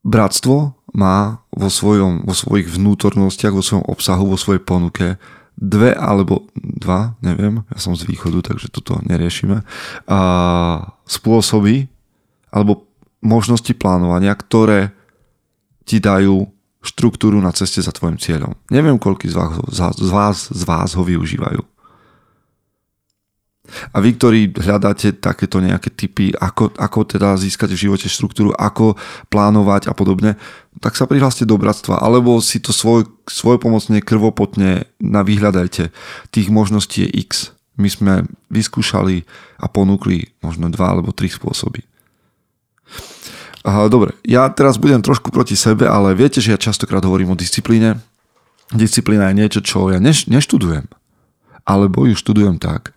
Bratstvo 0.00 0.72
má 0.96 1.44
vo, 1.52 1.68
svojom, 1.68 2.24
vo 2.24 2.32
svojich 2.32 2.72
vnútornostiach, 2.72 3.52
vo 3.52 3.60
svojom 3.60 3.84
obsahu, 3.84 4.24
vo 4.24 4.40
svojej 4.40 4.64
ponuke 4.64 5.20
dve 5.60 5.92
alebo 5.92 6.48
dva, 6.56 7.14
neviem, 7.20 7.60
ja 7.68 7.78
som 7.78 7.92
z 7.92 8.08
východu, 8.08 8.40
takže 8.40 8.72
toto 8.72 8.96
neriešime, 9.04 9.60
a 10.08 10.20
spôsoby 11.04 11.86
alebo 12.48 12.88
možnosti 13.20 13.70
plánovania, 13.76 14.32
ktoré 14.32 14.96
ti 15.84 16.00
dajú 16.00 16.48
štruktúru 16.80 17.36
na 17.44 17.52
ceste 17.52 17.84
za 17.84 17.92
tvojim 17.92 18.16
cieľom. 18.16 18.56
Neviem, 18.72 18.96
koľko 18.96 19.28
z 19.28 19.36
vás, 19.36 19.52
z 20.00 20.10
vás, 20.10 20.36
z 20.48 20.62
vás 20.64 20.90
ho 20.96 21.04
využívajú. 21.04 21.60
A 23.90 24.02
vy, 24.02 24.18
ktorí 24.18 24.40
hľadáte 24.54 25.16
takéto 25.16 25.62
nejaké 25.62 25.90
typy, 25.94 26.34
ako, 26.34 26.74
ako 26.74 26.98
teda 27.06 27.34
získať 27.38 27.74
v 27.74 27.82
živote 27.88 28.06
štruktúru, 28.10 28.50
ako 28.54 28.98
plánovať 29.30 29.88
a 29.88 29.94
podobne, 29.94 30.34
tak 30.78 30.94
sa 30.94 31.06
prihláste 31.06 31.46
do 31.46 31.58
bratstva, 31.58 31.98
alebo 32.02 32.38
si 32.38 32.62
to 32.62 32.70
svoj, 32.70 33.06
svojpomocne, 33.26 34.02
krvopotne 34.02 34.86
navyhľadajte. 35.02 35.90
Tých 36.30 36.48
možností 36.48 37.06
je 37.06 37.10
x. 37.26 37.30
My 37.80 37.88
sme 37.88 38.14
vyskúšali 38.52 39.24
a 39.56 39.66
ponúkli 39.70 40.36
možno 40.44 40.68
dva 40.68 40.92
alebo 40.92 41.16
tri 41.16 41.32
spôsoby. 41.32 41.86
Dobre, 43.64 44.16
ja 44.24 44.48
teraz 44.48 44.80
budem 44.80 45.04
trošku 45.04 45.28
proti 45.28 45.52
sebe, 45.52 45.84
ale 45.84 46.16
viete, 46.16 46.40
že 46.40 46.52
ja 46.52 46.58
častokrát 46.60 47.04
hovorím 47.04 47.32
o 47.32 47.40
disciplíne. 47.40 48.00
Disciplína 48.72 49.28
je 49.30 49.38
niečo, 49.40 49.60
čo 49.60 49.92
ja 49.92 50.00
neš, 50.00 50.32
neštudujem. 50.32 50.88
Alebo 51.68 52.08
ju 52.08 52.16
študujem 52.16 52.56
tak, 52.56 52.96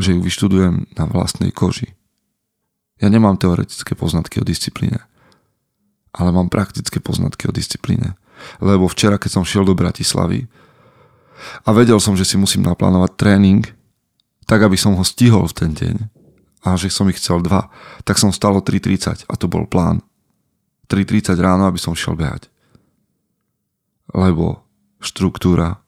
že 0.00 0.16
ju 0.16 0.20
vyštudujem 0.24 0.88
na 0.96 1.04
vlastnej 1.06 1.52
koži. 1.52 1.92
Ja 3.00 3.08
nemám 3.08 3.36
teoretické 3.40 3.92
poznatky 3.96 4.40
o 4.40 4.44
disciplíne, 4.44 5.04
ale 6.12 6.32
mám 6.32 6.52
praktické 6.52 7.00
poznatky 7.00 7.48
o 7.48 7.54
disciplíne. 7.54 8.16
Lebo 8.60 8.88
včera, 8.88 9.20
keď 9.20 9.40
som 9.40 9.44
šiel 9.44 9.68
do 9.68 9.76
Bratislavy 9.76 10.48
a 11.64 11.68
vedel 11.76 12.00
som, 12.00 12.16
že 12.16 12.24
si 12.24 12.40
musím 12.40 12.64
naplánovať 12.64 13.16
tréning, 13.16 13.64
tak 14.48 14.64
aby 14.64 14.76
som 14.76 14.96
ho 14.96 15.04
stihol 15.04 15.48
v 15.48 15.56
ten 15.56 15.70
deň 15.76 15.96
a 16.60 16.76
že 16.76 16.92
som 16.92 17.08
ich 17.08 17.16
chcel 17.16 17.40
dva, 17.40 17.72
tak 18.04 18.20
som 18.20 18.32
stalo 18.32 18.60
3.30 18.60 19.28
a 19.28 19.34
to 19.36 19.46
bol 19.48 19.64
plán. 19.64 20.04
3.30 20.92 21.38
ráno, 21.40 21.70
aby 21.70 21.80
som 21.80 21.96
šiel 21.96 22.18
behať. 22.18 22.50
Lebo 24.10 24.66
štruktúra 25.00 25.80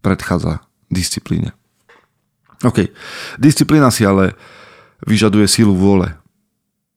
predchádza 0.00 0.62
disciplíne. 0.88 1.52
OK. 2.64 2.88
Disciplína 3.36 3.92
si 3.92 4.06
ale 4.06 4.32
vyžaduje 5.04 5.44
sílu 5.50 5.76
vôle. 5.76 6.08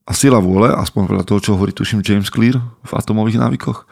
A 0.08 0.12
sila 0.16 0.42
vôle, 0.42 0.72
aspoň 0.74 1.06
podľa 1.06 1.26
toho, 1.28 1.40
čo 1.44 1.54
hovorí 1.54 1.76
tuším 1.76 2.02
James 2.02 2.32
Clear 2.32 2.58
v 2.62 2.92
atomových 2.96 3.42
návykoch, 3.42 3.86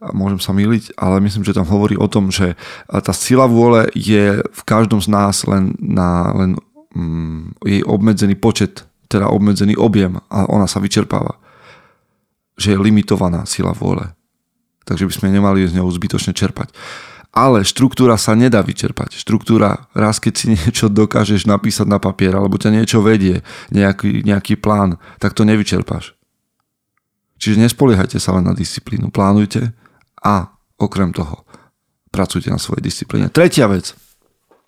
a 0.00 0.16
môžem 0.16 0.40
sa 0.40 0.56
miliť, 0.56 0.96
ale 0.96 1.20
myslím, 1.20 1.44
že 1.44 1.52
tam 1.52 1.68
hovorí 1.68 1.92
o 2.00 2.08
tom, 2.08 2.32
že 2.32 2.56
tá 2.88 3.12
sila 3.12 3.44
vôle 3.44 3.84
je 3.92 4.40
v 4.40 4.62
každom 4.64 4.96
z 4.96 5.12
nás 5.12 5.44
len 5.44 5.76
na 5.76 6.32
len 6.32 6.50
mm, 6.96 7.60
jej 7.68 7.82
obmedzený 7.84 8.40
počet, 8.40 8.88
teda 9.12 9.28
obmedzený 9.28 9.76
objem 9.76 10.16
a 10.32 10.48
ona 10.48 10.64
sa 10.64 10.80
vyčerpáva. 10.80 11.36
Že 12.56 12.76
je 12.76 12.78
limitovaná 12.80 13.44
sila 13.44 13.76
vôle. 13.76 14.16
Takže 14.88 15.04
by 15.04 15.12
sme 15.12 15.28
nemali 15.36 15.68
z 15.68 15.76
ňou 15.76 15.92
zbytočne 15.92 16.32
čerpať. 16.32 16.72
Ale 17.30 17.62
štruktúra 17.62 18.18
sa 18.18 18.34
nedá 18.34 18.58
vyčerpať. 18.58 19.14
Štruktúra, 19.14 19.86
raz 19.94 20.18
keď 20.18 20.32
si 20.34 20.46
niečo 20.54 20.90
dokážeš 20.90 21.46
napísať 21.46 21.86
na 21.86 22.02
papier, 22.02 22.34
alebo 22.34 22.58
ťa 22.58 22.74
niečo 22.74 22.98
vedie, 23.00 23.46
nejaký, 23.70 24.26
nejaký 24.26 24.58
plán, 24.58 24.98
tak 25.22 25.38
to 25.38 25.46
nevyčerpáš. 25.46 26.18
Čiže 27.40 27.62
nespoliehajte 27.64 28.20
sa 28.20 28.36
len 28.36 28.44
na 28.44 28.52
disciplínu. 28.52 29.08
Plánujte 29.08 29.72
a 30.20 30.52
okrem 30.76 31.14
toho 31.16 31.48
pracujte 32.12 32.52
na 32.52 32.60
svojej 32.60 32.84
disciplíne. 32.84 33.32
Tretia 33.32 33.70
vec. 33.70 33.96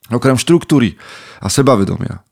Okrem 0.09 0.38
štruktúry 0.38 0.97
a 1.42 1.47
sebavedomia, 1.52 2.25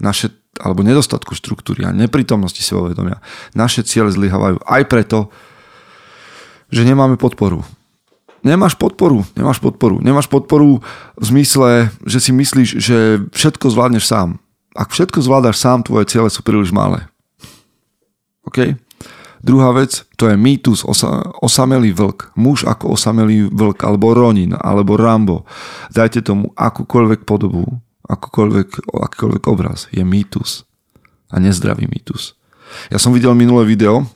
naše, 0.00 0.32
alebo 0.58 0.82
nedostatku 0.82 1.34
štruktúry 1.36 1.86
a 1.86 1.94
neprítomnosti 1.94 2.62
sebavedomia, 2.62 3.22
naše 3.54 3.86
ciele 3.86 4.10
zlyhávajú 4.10 4.62
aj 4.64 4.82
preto, 4.90 5.30
že 6.72 6.82
nemáme 6.88 7.20
podporu 7.20 7.62
nemáš 8.42 8.74
podporu, 8.74 9.26
nemáš 9.38 9.58
podporu. 9.58 9.98
Nemáš 10.02 10.26
podporu 10.26 10.82
v 11.18 11.24
zmysle, 11.24 11.90
že 12.06 12.18
si 12.18 12.30
myslíš, 12.30 12.68
že 12.78 12.98
všetko 13.34 13.70
zvládneš 13.70 14.04
sám. 14.06 14.42
Ak 14.72 14.90
všetko 14.90 15.20
zvládaš 15.20 15.60
sám, 15.60 15.84
tvoje 15.86 16.08
ciele 16.08 16.28
sú 16.32 16.40
príliš 16.42 16.72
malé. 16.72 17.06
OK? 18.46 18.76
Druhá 19.42 19.74
vec, 19.74 20.06
to 20.14 20.30
je 20.30 20.38
mýtus 20.38 20.86
osa, 20.86 21.34
osamelý 21.42 21.90
vlk. 21.90 22.30
Muž 22.38 22.62
ako 22.62 22.94
osamelý 22.94 23.50
vlk, 23.50 23.82
alebo 23.82 24.14
Ronin, 24.14 24.54
alebo 24.54 24.94
Rambo. 24.94 25.42
Dajte 25.90 26.22
tomu 26.22 26.54
akúkoľvek 26.54 27.26
podobu, 27.26 27.66
akúkoľvek, 28.06 28.86
akýkoľvek 28.86 29.42
obraz. 29.50 29.90
Je 29.90 30.06
mýtus. 30.06 30.62
A 31.26 31.42
nezdravý 31.42 31.90
mýtus. 31.90 32.38
Ja 32.88 33.02
som 33.02 33.10
videl 33.10 33.34
minulé 33.34 33.66
video, 33.66 34.06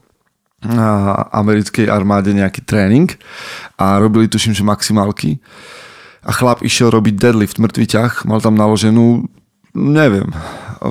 americkej 1.33 1.87
armáde 1.87 2.33
nejaký 2.33 2.65
tréning 2.65 3.13
a 3.77 4.01
robili 4.01 4.25
tuším, 4.27 4.57
že 4.57 4.65
maximálky 4.65 5.39
a 6.27 6.33
chlap 6.33 6.65
išiel 6.65 6.91
robiť 6.91 7.15
deadlift 7.15 7.61
mŕtvy 7.61 7.87
ťah, 7.87 8.13
mal 8.27 8.43
tam 8.43 8.59
naloženú, 8.59 9.29
neviem, 9.77 10.33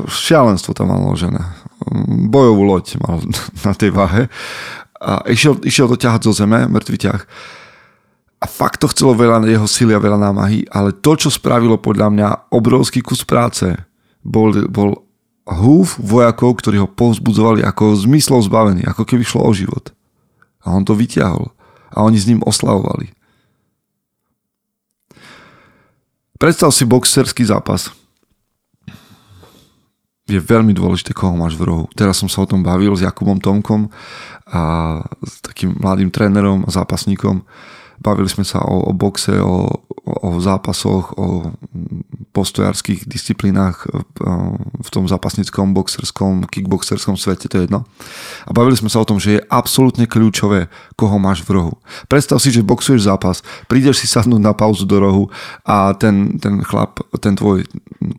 šialenstvo 0.08 0.72
tam 0.78 0.94
mal 0.94 1.02
naložené. 1.02 1.42
Bojovú 2.30 2.64
loď 2.64 3.02
mal 3.04 3.20
na 3.68 3.74
tej 3.76 3.92
váhe 3.92 4.32
a 5.02 5.26
išiel, 5.28 5.60
išiel 5.66 5.92
to 5.92 6.00
ťahať 6.00 6.22
zo 6.30 6.34
zeme, 6.46 6.70
mŕtvy 6.72 6.98
ťah. 7.02 7.22
A 8.40 8.46
fakt 8.46 8.84
to 8.84 8.92
chcelo 8.92 9.18
veľa 9.18 9.42
jeho 9.50 9.66
sily 9.66 9.98
a 9.98 10.04
veľa 10.04 10.22
námahy, 10.22 10.70
ale 10.70 10.94
to, 10.94 11.18
čo 11.18 11.34
spravilo 11.34 11.82
podľa 11.82 12.08
mňa 12.14 12.28
obrovský 12.54 13.02
kus 13.02 13.26
práce, 13.26 13.74
bol, 14.22 14.54
bol 14.70 15.05
húf 15.46 16.02
vojakov, 16.02 16.58
ktorí 16.58 16.82
ho 16.82 16.90
povzbudzovali 16.90 17.62
ako 17.62 17.94
zmyslov 17.94 18.42
zbavený, 18.50 18.82
ako 18.90 19.06
keby 19.06 19.22
šlo 19.22 19.46
o 19.46 19.52
život. 19.54 19.94
A 20.66 20.74
on 20.74 20.82
to 20.82 20.98
vyťahol. 20.98 21.54
A 21.94 22.02
oni 22.02 22.18
s 22.18 22.26
ním 22.26 22.42
oslavovali. 22.42 23.14
Predstav 26.36 26.74
si 26.74 26.84
boxerský 26.84 27.46
zápas. 27.48 27.94
Je 30.26 30.42
veľmi 30.42 30.74
dôležité, 30.74 31.14
koho 31.14 31.38
máš 31.38 31.54
v 31.54 31.70
rohu. 31.70 31.86
Teraz 31.94 32.18
som 32.18 32.26
sa 32.26 32.44
o 32.44 32.50
tom 32.50 32.66
bavil 32.66 32.98
s 32.98 33.06
Jakubom 33.06 33.38
Tomkom 33.38 33.94
a 34.50 34.62
s 35.22 35.46
takým 35.46 35.78
mladým 35.78 36.10
trénerom 36.10 36.66
a 36.66 36.70
zápasníkom. 36.74 37.46
bavili 38.02 38.26
sme 38.26 38.42
sa 38.42 38.66
o, 38.66 38.90
o 38.90 38.92
boxe, 38.92 39.38
o, 39.38 39.85
o 40.06 40.38
zápasoch, 40.38 41.18
o 41.18 41.50
postojárských 42.30 43.10
disciplínach 43.10 43.90
v 44.78 44.90
tom 44.94 45.10
zápasnickom, 45.10 45.74
boxerskom, 45.74 46.46
kickboxerskom 46.46 47.18
svete, 47.18 47.50
to 47.50 47.58
je 47.58 47.66
jedno. 47.66 47.90
A 48.46 48.54
bavili 48.54 48.78
sme 48.78 48.94
sa 48.94 49.02
o 49.02 49.08
tom, 49.10 49.18
že 49.18 49.42
je 49.42 49.46
absolútne 49.50 50.06
kľúčové, 50.06 50.70
koho 50.94 51.18
máš 51.18 51.42
v 51.42 51.58
rohu. 51.58 51.74
Predstav 52.06 52.38
si, 52.38 52.54
že 52.54 52.62
boxuješ 52.62 53.10
zápas, 53.10 53.42
prídeš 53.66 54.06
si 54.06 54.08
sadnúť 54.08 54.42
na 54.46 54.54
pauzu 54.54 54.86
do 54.86 55.02
rohu 55.02 55.26
a 55.66 55.98
ten, 55.98 56.38
ten 56.38 56.62
chlap, 56.62 57.02
ten 57.18 57.34
tvoj 57.34 57.66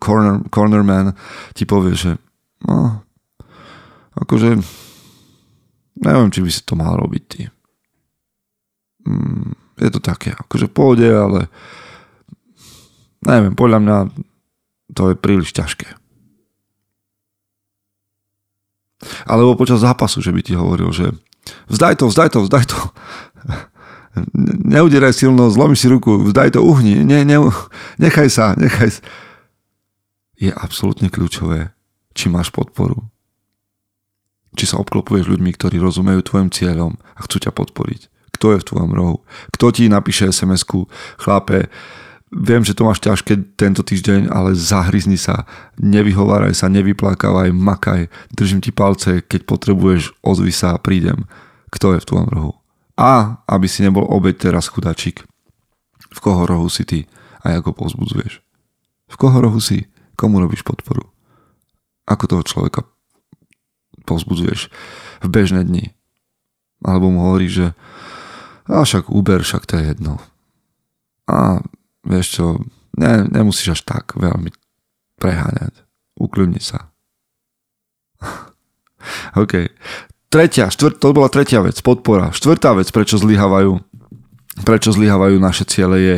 corner, 0.02 0.42
cornerman 0.50 1.14
ti 1.54 1.62
povie, 1.62 1.94
že 1.94 2.18
no, 2.66 3.06
akože 4.18 4.58
neviem, 6.02 6.28
či 6.34 6.40
by 6.42 6.50
si 6.50 6.60
to 6.66 6.74
mal 6.74 6.98
robiť 6.98 7.22
ty. 7.30 7.40
Mm, 9.06 9.65
je 9.76 9.90
to 9.92 10.00
také, 10.00 10.32
akože 10.32 10.72
pôjde, 10.72 11.08
ale 11.12 11.40
neviem, 13.24 13.52
podľa 13.52 13.78
mňa 13.84 13.96
to 14.96 15.12
je 15.12 15.16
príliš 15.18 15.52
ťažké. 15.52 15.88
Alebo 19.28 19.60
počas 19.60 19.84
zápasu, 19.84 20.24
že 20.24 20.32
by 20.32 20.40
ti 20.40 20.56
hovoril, 20.56 20.88
že 20.90 21.12
vzdaj 21.68 22.00
to, 22.00 22.08
vzdaj 22.08 22.28
to, 22.32 22.38
vzdaj 22.48 22.64
to. 22.64 22.78
Neudieraj 24.72 25.12
silno, 25.12 25.52
zlomíš 25.52 25.84
si 25.84 25.88
ruku, 25.92 26.24
vzdaj 26.24 26.56
to, 26.56 26.64
uhni, 26.64 27.04
ne, 27.04 27.22
ne, 27.28 27.36
nechaj 28.00 28.28
sa, 28.32 28.56
nechaj 28.56 28.96
sa. 28.96 29.00
Je 30.40 30.48
absolútne 30.52 31.12
kľúčové, 31.12 31.76
či 32.16 32.32
máš 32.32 32.48
podporu. 32.48 33.04
Či 34.56 34.72
sa 34.72 34.80
obklopuješ 34.80 35.28
ľuďmi, 35.28 35.52
ktorí 35.52 35.76
rozumejú 35.76 36.24
tvojim 36.24 36.48
cieľom 36.48 36.96
a 37.12 37.20
chcú 37.28 37.44
ťa 37.44 37.52
podporiť. 37.52 38.15
Kto 38.36 38.52
je 38.52 38.60
v 38.60 38.68
tvojom 38.68 38.92
rohu? 38.92 39.16
Kto 39.56 39.72
ti 39.72 39.88
napíše 39.88 40.28
SMS-ku, 40.28 40.84
chlape, 41.16 41.72
viem, 42.28 42.60
že 42.60 42.76
to 42.76 42.84
máš 42.84 43.00
ťažké 43.00 43.56
tento 43.56 43.80
týždeň, 43.80 44.28
ale 44.28 44.52
zahryzni 44.52 45.16
sa, 45.16 45.48
nevyhováraj 45.80 46.52
sa, 46.52 46.68
nevyplakávaj, 46.68 47.48
makaj, 47.56 48.12
držím 48.36 48.60
ti 48.60 48.76
palce, 48.76 49.24
keď 49.24 49.48
potrebuješ, 49.48 50.12
ozvi 50.20 50.52
sa 50.52 50.76
prídem. 50.76 51.24
Kto 51.72 51.96
je 51.96 52.02
v 52.04 52.08
tvojom 52.08 52.30
rohu? 52.30 52.52
A 52.96 53.40
aby 53.48 53.68
si 53.68 53.84
nebol 53.84 54.04
obeď 54.04 54.52
teraz 54.52 54.68
chudačík. 54.68 55.24
V 56.12 56.18
koho 56.20 56.48
rohu 56.48 56.68
si 56.72 56.84
ty 56.88 57.04
a 57.44 57.56
ako 57.56 57.76
povzbudzuješ? 57.76 58.40
V 59.06 59.16
koho 59.16 59.38
rohu 59.38 59.60
si? 59.60 59.88
Komu 60.16 60.40
robíš 60.40 60.64
podporu? 60.64 61.12
Ako 62.08 62.24
toho 62.24 62.42
človeka 62.42 62.88
povzbudzuješ 64.08 64.72
v 65.20 65.28
bežné 65.28 65.66
dni? 65.66 65.92
Alebo 66.80 67.12
mu 67.12 67.28
hovoríš, 67.28 67.52
že 67.52 67.66
a 68.66 68.82
však 68.82 69.10
Uber, 69.10 69.42
však 69.42 69.66
to 69.66 69.78
je 69.78 69.84
jedno. 69.94 70.18
A 71.30 71.62
vieš 72.02 72.38
čo, 72.38 72.44
ne, 72.98 73.26
nemusíš 73.30 73.78
až 73.78 73.80
tak 73.86 74.14
veľmi 74.18 74.50
preháňať. 75.18 75.86
Ukľudni 76.16 76.62
sa. 76.62 76.90
OK. 79.42 79.70
Tretia, 80.26 80.66
štvrt, 80.72 80.98
to 80.98 81.14
bola 81.14 81.30
tretia 81.30 81.62
vec, 81.62 81.78
podpora. 81.80 82.34
Štvrtá 82.34 82.74
vec, 82.74 82.90
prečo 82.90 83.14
zlyhávajú, 83.16 83.78
prečo 84.66 84.90
zlyhávajú 84.90 85.36
naše 85.38 85.62
ciele 85.68 85.96
je 86.02 86.16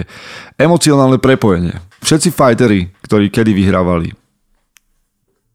emocionálne 0.57 1.21
prepojenie. 1.21 1.77
Všetci 2.01 2.33
fightery, 2.33 2.89
ktorí 3.05 3.29
kedy 3.29 3.53
vyhrávali, 3.53 4.15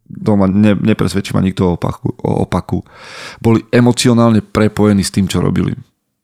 doma 0.06 0.46
ne, 0.46 0.76
nepresvedčí 0.76 1.34
ma 1.34 1.42
nikto 1.42 1.72
o 1.72 1.74
opaku, 1.74 2.08
o 2.20 2.44
opaku, 2.44 2.84
boli 3.40 3.64
emocionálne 3.72 4.44
prepojení 4.44 5.02
s 5.02 5.10
tým, 5.10 5.26
čo 5.26 5.42
robili. 5.42 5.74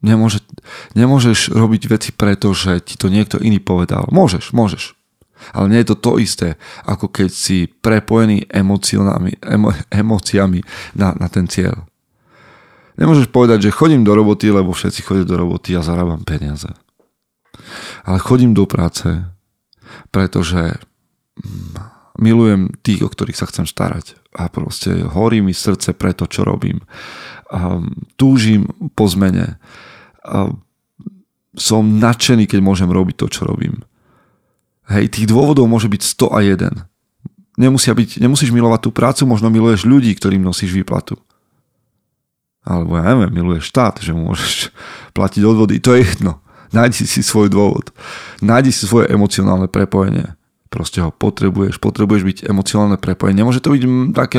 Nemôže, 0.01 0.41
nemôžeš 0.97 1.53
robiť 1.53 1.83
veci 1.93 2.11
preto, 2.17 2.57
že 2.57 2.81
ti 2.81 2.97
to 2.97 3.13
niekto 3.13 3.37
iný 3.37 3.61
povedal. 3.61 4.09
Môžeš, 4.09 4.57
môžeš. 4.57 4.97
Ale 5.53 5.73
nie 5.73 5.81
je 5.81 5.93
to 5.93 5.97
to 5.97 6.13
isté, 6.21 6.61
ako 6.85 7.09
keď 7.09 7.31
si 7.33 7.69
prepojený 7.69 8.49
emóciami, 8.49 9.41
emo, 9.45 9.73
emóciami 9.89 10.61
na, 10.97 11.17
na 11.17 11.29
ten 11.33 11.49
cieľ. 11.49 11.85
Nemôžeš 13.01 13.33
povedať, 13.33 13.69
že 13.69 13.77
chodím 13.77 14.05
do 14.05 14.13
roboty, 14.13 14.53
lebo 14.53 14.77
všetci 14.77 15.01
chodia 15.01 15.25
do 15.25 15.41
roboty 15.41 15.73
a 15.73 15.85
zarábam 15.85 16.21
peniaze. 16.21 16.69
Ale 18.05 18.21
chodím 18.21 18.53
do 18.53 18.69
práce, 18.69 19.25
pretože 20.13 20.77
mm, 21.41 22.21
milujem 22.21 22.69
tých, 22.85 23.05
o 23.05 23.09
ktorých 23.09 23.41
sa 23.41 23.49
chcem 23.49 23.65
starať. 23.65 24.21
A 24.37 24.53
proste 24.53 25.01
horí 25.09 25.41
mi 25.41 25.57
srdce 25.57 25.97
pre 25.97 26.13
to, 26.13 26.29
čo 26.29 26.45
robím. 26.45 26.85
A 27.49 27.81
túžim 28.21 28.69
po 28.93 29.09
zmene 29.09 29.57
som 31.57 31.83
nadšený, 31.83 32.47
keď 32.47 32.61
môžem 32.63 32.89
robiť 32.91 33.17
to, 33.21 33.27
čo 33.27 33.43
robím. 33.49 33.83
Hej, 34.91 35.15
tých 35.15 35.27
dôvodov 35.31 35.71
môže 35.71 35.87
byť 35.87 36.03
101. 36.03 36.87
Nemusia 37.61 37.93
byť, 37.95 38.23
nemusíš 38.23 38.51
milovať 38.51 38.81
tú 38.87 38.91
prácu, 38.91 39.23
možno 39.29 39.53
miluješ 39.53 39.87
ľudí, 39.87 40.15
ktorým 40.17 40.43
nosíš 40.43 40.75
výplatu. 40.75 41.19
Alebo 42.65 42.97
ja 42.99 43.05
neviem, 43.15 43.33
miluješ 43.33 43.73
štát, 43.73 44.01
že 44.01 44.13
môžeš 44.17 44.71
platiť 45.17 45.43
odvody, 45.45 45.79
to 45.83 45.97
je 45.97 46.07
jedno. 46.07 46.43
Nájdi 46.71 47.03
si 47.03 47.21
svoj 47.27 47.51
dôvod. 47.51 47.91
Nájdi 48.39 48.71
si 48.71 48.87
svoje 48.87 49.11
emocionálne 49.11 49.67
prepojenie. 49.67 50.39
Proste 50.71 51.03
ho 51.03 51.11
potrebuješ, 51.11 51.83
potrebuješ 51.83 52.23
byť 52.23 52.39
emocionálne 52.47 52.95
prepojenie. 52.95 53.43
Nemôže 53.43 53.59
to 53.59 53.75
byť 53.75 54.15
také, 54.15 54.39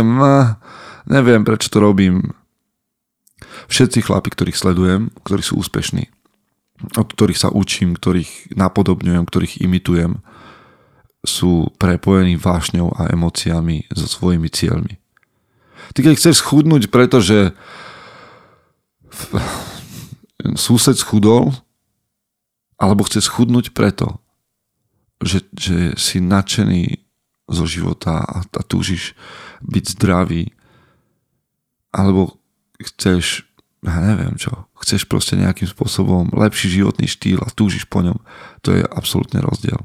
neviem, 1.11 1.43
prečo 1.43 1.67
to 1.67 1.83
robím, 1.83 2.31
Všetci 3.67 4.05
chlapi, 4.05 4.29
ktorých 4.31 4.57
sledujem, 4.57 5.01
ktorí 5.25 5.41
sú 5.41 5.59
úspešní, 5.61 6.09
od 6.97 7.07
ktorých 7.09 7.39
sa 7.39 7.49
učím, 7.53 7.97
ktorých 7.97 8.55
napodobňujem, 8.57 9.23
ktorých 9.25 9.61
imitujem, 9.61 10.21
sú 11.21 11.69
prepojení 11.77 12.33
vášňou 12.33 12.97
a 12.97 13.13
emóciami 13.13 13.85
so 13.93 14.09
svojimi 14.09 14.49
cieľmi. 14.49 14.97
Ty 15.93 15.99
keď 16.01 16.13
chceš 16.17 16.41
schudnúť, 16.41 16.89
pretože 16.89 17.53
sused 20.57 20.97
schudol, 20.97 21.53
alebo 22.81 23.05
chceš 23.05 23.29
schudnúť 23.29 23.77
preto, 23.77 24.17
že, 25.21 25.45
že 25.53 25.93
si 26.01 26.17
nadšený 26.17 26.97
zo 27.45 27.69
života 27.69 28.25
a, 28.25 28.41
a 28.41 28.61
túžiš 28.65 29.13
byť 29.61 29.83
zdravý, 29.93 30.49
alebo 31.93 32.40
chceš 32.85 33.51
ja 33.81 33.97
neviem 33.97 34.37
čo, 34.37 34.69
chceš 34.77 35.09
proste 35.09 35.33
nejakým 35.33 35.65
spôsobom 35.65 36.29
lepší 36.37 36.69
životný 36.69 37.09
štýl 37.09 37.41
a 37.41 37.49
túžiš 37.49 37.89
po 37.89 38.05
ňom, 38.05 38.21
to 38.61 38.77
je 38.77 38.85
absolútne 38.85 39.41
rozdiel. 39.41 39.81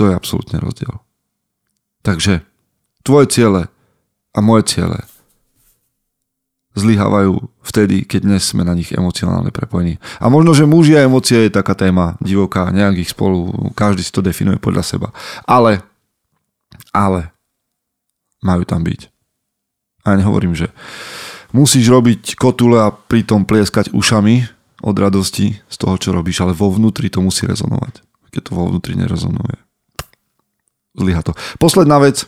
To 0.00 0.08
je 0.08 0.16
absolútne 0.16 0.56
rozdiel. 0.64 0.96
Takže 2.00 2.40
tvoje 3.04 3.28
ciele 3.28 3.68
a 4.32 4.38
moje 4.40 4.72
ciele 4.72 5.04
zlyhávajú 6.72 7.36
vtedy, 7.60 8.08
keď 8.08 8.20
dnes 8.24 8.48
sme 8.48 8.64
na 8.64 8.72
nich 8.72 8.94
emocionálne 8.94 9.52
prepojení. 9.52 10.00
A 10.22 10.32
možno, 10.32 10.56
že 10.56 10.64
muži 10.64 10.96
a 10.96 11.04
emócie 11.04 11.50
je 11.50 11.52
taká 11.52 11.76
téma 11.76 12.16
divoká, 12.22 12.72
nejakých 12.72 13.12
spolu, 13.12 13.52
každý 13.76 14.00
si 14.00 14.14
to 14.14 14.24
definuje 14.24 14.56
podľa 14.56 14.86
seba. 14.86 15.08
Ale, 15.44 15.84
ale, 16.94 17.34
majú 18.40 18.64
tam 18.64 18.80
byť. 18.86 19.19
A 20.10 20.18
ja 20.18 20.26
nehovorím, 20.26 20.58
že 20.58 20.74
musíš 21.54 21.86
robiť 21.86 22.34
kotule 22.34 22.82
a 22.82 22.90
pritom 22.90 23.46
plieskať 23.46 23.94
ušami 23.94 24.50
od 24.82 24.96
radosti 24.98 25.62
z 25.62 25.76
toho, 25.78 25.94
čo 26.00 26.10
robíš, 26.10 26.42
ale 26.42 26.56
vo 26.56 26.72
vnútri 26.72 27.06
to 27.06 27.22
musí 27.22 27.46
rezonovať. 27.46 28.02
Keď 28.34 28.42
to 28.50 28.52
vo 28.58 28.66
vnútri 28.66 28.98
nerezonuje. 28.98 29.58
Zlyha 30.98 31.22
to. 31.22 31.38
Posledná 31.62 32.02
vec. 32.02 32.26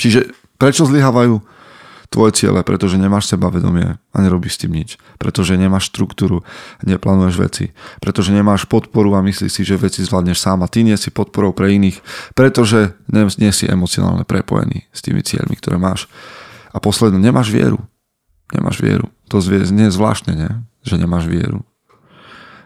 Čiže 0.00 0.32
prečo 0.56 0.88
zlyhávajú 0.88 1.44
tvoje 2.10 2.32
ciele? 2.36 2.60
Pretože 2.64 3.00
nemáš 3.00 3.30
sebavedomie 3.30 3.96
a 3.96 4.16
nerobíš 4.20 4.56
s 4.56 4.60
tým 4.66 4.72
nič. 4.76 4.90
Pretože 5.16 5.56
nemáš 5.56 5.88
štruktúru, 5.92 6.44
neplánuješ 6.84 7.36
veci. 7.40 7.64
Pretože 8.02 8.34
nemáš 8.34 8.64
podporu 8.66 9.14
a 9.16 9.24
myslíš 9.24 9.52
si, 9.52 9.62
že 9.64 9.80
veci 9.80 10.04
zvládneš 10.04 10.40
sám 10.40 10.64
a 10.64 10.68
ty 10.68 10.84
nie 10.84 10.96
si 10.96 11.08
podporou 11.12 11.52
pre 11.52 11.72
iných. 11.72 12.00
Pretože 12.32 12.96
nie, 13.08 13.52
si 13.52 13.64
emocionálne 13.68 14.24
prepojený 14.24 14.88
s 14.90 15.00
tými 15.00 15.20
cieľmi, 15.24 15.56
ktoré 15.56 15.76
máš. 15.80 16.10
A 16.70 16.78
posledné, 16.78 17.18
nemáš 17.18 17.50
vieru. 17.50 17.82
Nemáš 18.54 18.82
vieru. 18.82 19.10
To 19.30 19.38
znie 19.42 19.90
zvláštne, 19.90 20.32
nie? 20.34 20.52
Že 20.82 21.06
nemáš 21.06 21.30
vieru. 21.30 21.62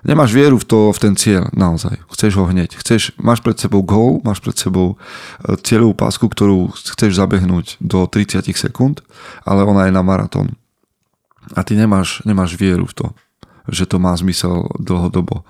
Nemáš 0.05 0.37
vieru 0.37 0.61
v, 0.61 0.69
to, 0.69 0.79
v 0.93 0.99
ten 1.01 1.15
cieľ, 1.17 1.49
naozaj. 1.57 1.97
Chceš 2.13 2.37
ho 2.37 2.45
hneď. 2.45 2.77
Chceš, 2.77 3.17
máš 3.17 3.41
pred 3.41 3.57
sebou 3.57 3.81
gól, 3.81 4.21
máš 4.21 4.45
pred 4.45 4.53
sebou 4.53 5.01
e, 5.41 5.57
cieľovú 5.65 5.97
pásku, 5.97 6.29
ktorú 6.29 6.77
chceš 6.77 7.17
zabehnúť 7.17 7.81
do 7.81 8.05
30 8.05 8.45
sekúnd, 8.53 9.01
ale 9.49 9.65
ona 9.65 9.89
je 9.89 9.97
na 9.97 10.05
maratón. 10.05 10.61
A 11.57 11.65
ty 11.65 11.73
nemáš, 11.73 12.21
nemáš 12.29 12.61
vieru 12.61 12.85
v 12.85 12.97
to, 12.97 13.07
že 13.65 13.89
to 13.89 13.97
má 13.97 14.13
zmysel 14.13 14.69
dlhodobo 14.77 15.49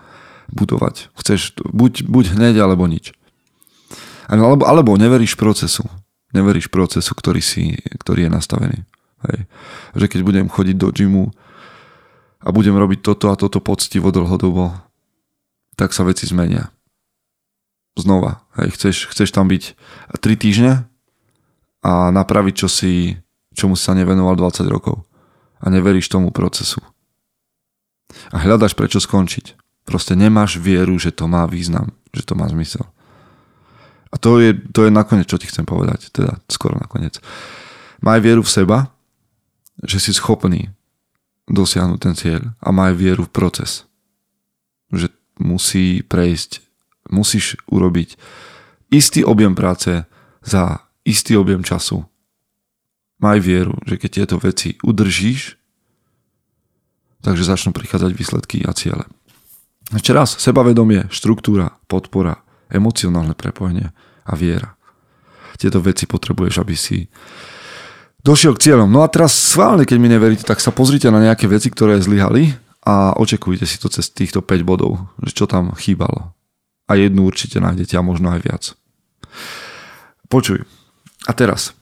budovať. 0.55 1.11
Chceš 1.19 1.59
buď, 1.59 2.07
buď 2.07 2.25
hneď, 2.39 2.63
alebo 2.63 2.87
nič. 2.87 3.11
Alebo, 4.31 4.63
alebo 4.71 4.95
neveríš 4.95 5.35
procesu. 5.35 5.83
Neveríš 6.35 6.69
procesu, 6.69 7.15
ktorý, 7.15 7.39
si, 7.39 7.79
ktorý 8.03 8.27
je 8.27 8.31
nastavený. 8.35 8.79
Hej. 9.31 9.39
Že 9.95 10.07
keď 10.11 10.21
budem 10.27 10.47
chodiť 10.51 10.77
do 10.77 10.91
gymu 10.91 11.31
a 12.43 12.49
budem 12.51 12.77
robiť 12.77 13.01
toto 13.01 13.31
a 13.31 13.39
toto 13.39 13.63
poctivo 13.63 14.11
dlhodobo, 14.11 14.75
tak 15.79 15.95
sa 15.95 16.05
veci 16.05 16.27
zmenia. 16.27 16.75
Znova, 17.95 18.43
hej, 18.59 18.75
chceš, 18.75 19.07
chceš 19.15 19.31
tam 19.31 19.47
byť 19.47 19.79
3 20.19 20.35
týždne 20.35 20.73
a 21.87 22.11
napraviť 22.11 22.67
čo 22.67 22.69
si, 22.69 23.15
čomu 23.55 23.79
sa 23.79 23.95
nevenoval 23.95 24.35
20 24.35 24.67
rokov 24.67 25.07
a 25.63 25.71
neveríš 25.71 26.11
tomu 26.11 26.35
procesu. 26.35 26.83
A 28.35 28.43
hľadaš 28.43 28.75
prečo 28.75 28.99
skončiť. 28.99 29.55
Proste 29.87 30.19
nemáš 30.19 30.59
vieru, 30.59 30.99
že 30.99 31.15
to 31.15 31.31
má 31.31 31.47
význam, 31.47 31.95
že 32.11 32.27
to 32.27 32.35
má 32.35 32.51
zmysel. 32.51 32.83
A 34.15 34.17
to 34.17 34.39
je, 34.39 34.55
to 34.71 34.87
je 34.87 34.95
nakoniec, 34.95 35.27
čo 35.27 35.43
ti 35.43 35.51
chcem 35.51 35.67
povedať, 35.67 36.15
teda 36.15 36.39
skoro 36.47 36.79
nakoniec. 36.79 37.19
Maj 37.99 38.23
vieru 38.23 38.47
v 38.47 38.55
seba, 38.55 38.79
že 39.83 39.99
si 39.99 40.15
schopný 40.15 40.71
dosiahnuť 41.51 41.99
ten 41.99 42.15
cieľ 42.15 42.43
a 42.63 42.71
maj 42.71 42.95
vieru 42.95 43.27
v 43.27 43.35
proces. 43.35 43.91
Že 44.95 45.11
musí 45.43 46.07
prejsť, 46.07 46.63
musíš 47.11 47.59
urobiť 47.67 48.15
istý 48.95 49.27
objem 49.27 49.59
práce 49.59 50.07
za 50.47 50.87
istý 51.03 51.35
objem 51.35 51.67
času. 51.67 52.07
Maj 53.19 53.43
vieru, 53.43 53.75
že 53.83 53.99
keď 53.99 54.11
tieto 54.15 54.37
veci 54.39 54.79
udržíš, 54.79 55.59
takže 57.27 57.51
začnú 57.51 57.75
prichádzať 57.75 58.13
výsledky 58.15 58.63
a 58.63 58.71
ciele. 58.77 59.11
Ešte 59.91 60.15
raz, 60.15 60.39
sebavedomie, 60.39 61.11
štruktúra, 61.11 61.77
podpora, 61.91 62.44
emocionálne 62.75 63.39
prepojenie 63.39 63.95
a 64.27 64.33
viera. 64.35 64.75
Tieto 65.55 65.79
veci 65.79 66.11
potrebuješ, 66.11 66.55
aby 66.59 66.75
si 66.75 67.07
došiel 68.27 68.59
k 68.59 68.71
cieľom. 68.71 68.91
No 68.91 69.07
a 69.07 69.09
teraz 69.09 69.55
schválne, 69.55 69.87
keď 69.87 69.99
mi 70.03 70.11
neveríte, 70.11 70.43
tak 70.43 70.59
sa 70.59 70.75
pozrite 70.75 71.07
na 71.15 71.23
nejaké 71.23 71.47
veci, 71.47 71.71
ktoré 71.71 72.03
zlyhali 72.03 72.59
a 72.83 73.15
očekujte 73.15 73.65
si 73.65 73.79
to 73.79 73.87
cez 73.87 74.11
týchto 74.11 74.43
5 74.43 74.67
bodov, 74.67 74.99
že 75.23 75.33
čo 75.33 75.47
tam 75.47 75.73
chýbalo. 75.79 76.35
A 76.91 76.99
jednu 76.99 77.25
určite 77.25 77.63
nájdete 77.63 77.95
a 77.97 78.05
možno 78.05 78.35
aj 78.35 78.41
viac. 78.45 78.65
Počuj. 80.29 80.67
A 81.25 81.33
teraz. 81.33 81.73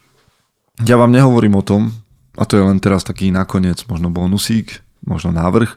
Ja 0.87 0.95
vám 1.01 1.11
nehovorím 1.11 1.59
o 1.59 1.67
tom, 1.67 1.91
a 2.39 2.47
to 2.47 2.57
je 2.57 2.65
len 2.65 2.79
teraz 2.81 3.05
taký 3.05 3.29
nakoniec, 3.35 3.83
možno 3.91 4.09
bonusík, 4.09 4.81
možno 5.05 5.35
návrh. 5.35 5.75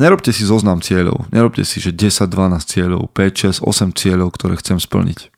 Nerobte 0.00 0.32
si 0.32 0.48
zoznam 0.48 0.80
cieľov. 0.80 1.28
Nerobte 1.28 1.60
si, 1.68 1.76
že 1.76 1.92
10, 1.92 2.24
12 2.24 2.64
cieľov, 2.64 3.12
5, 3.12 3.60
6, 3.60 3.68
8 3.68 3.92
cieľov, 3.92 4.32
ktoré 4.32 4.56
chcem 4.56 4.80
splniť. 4.80 5.28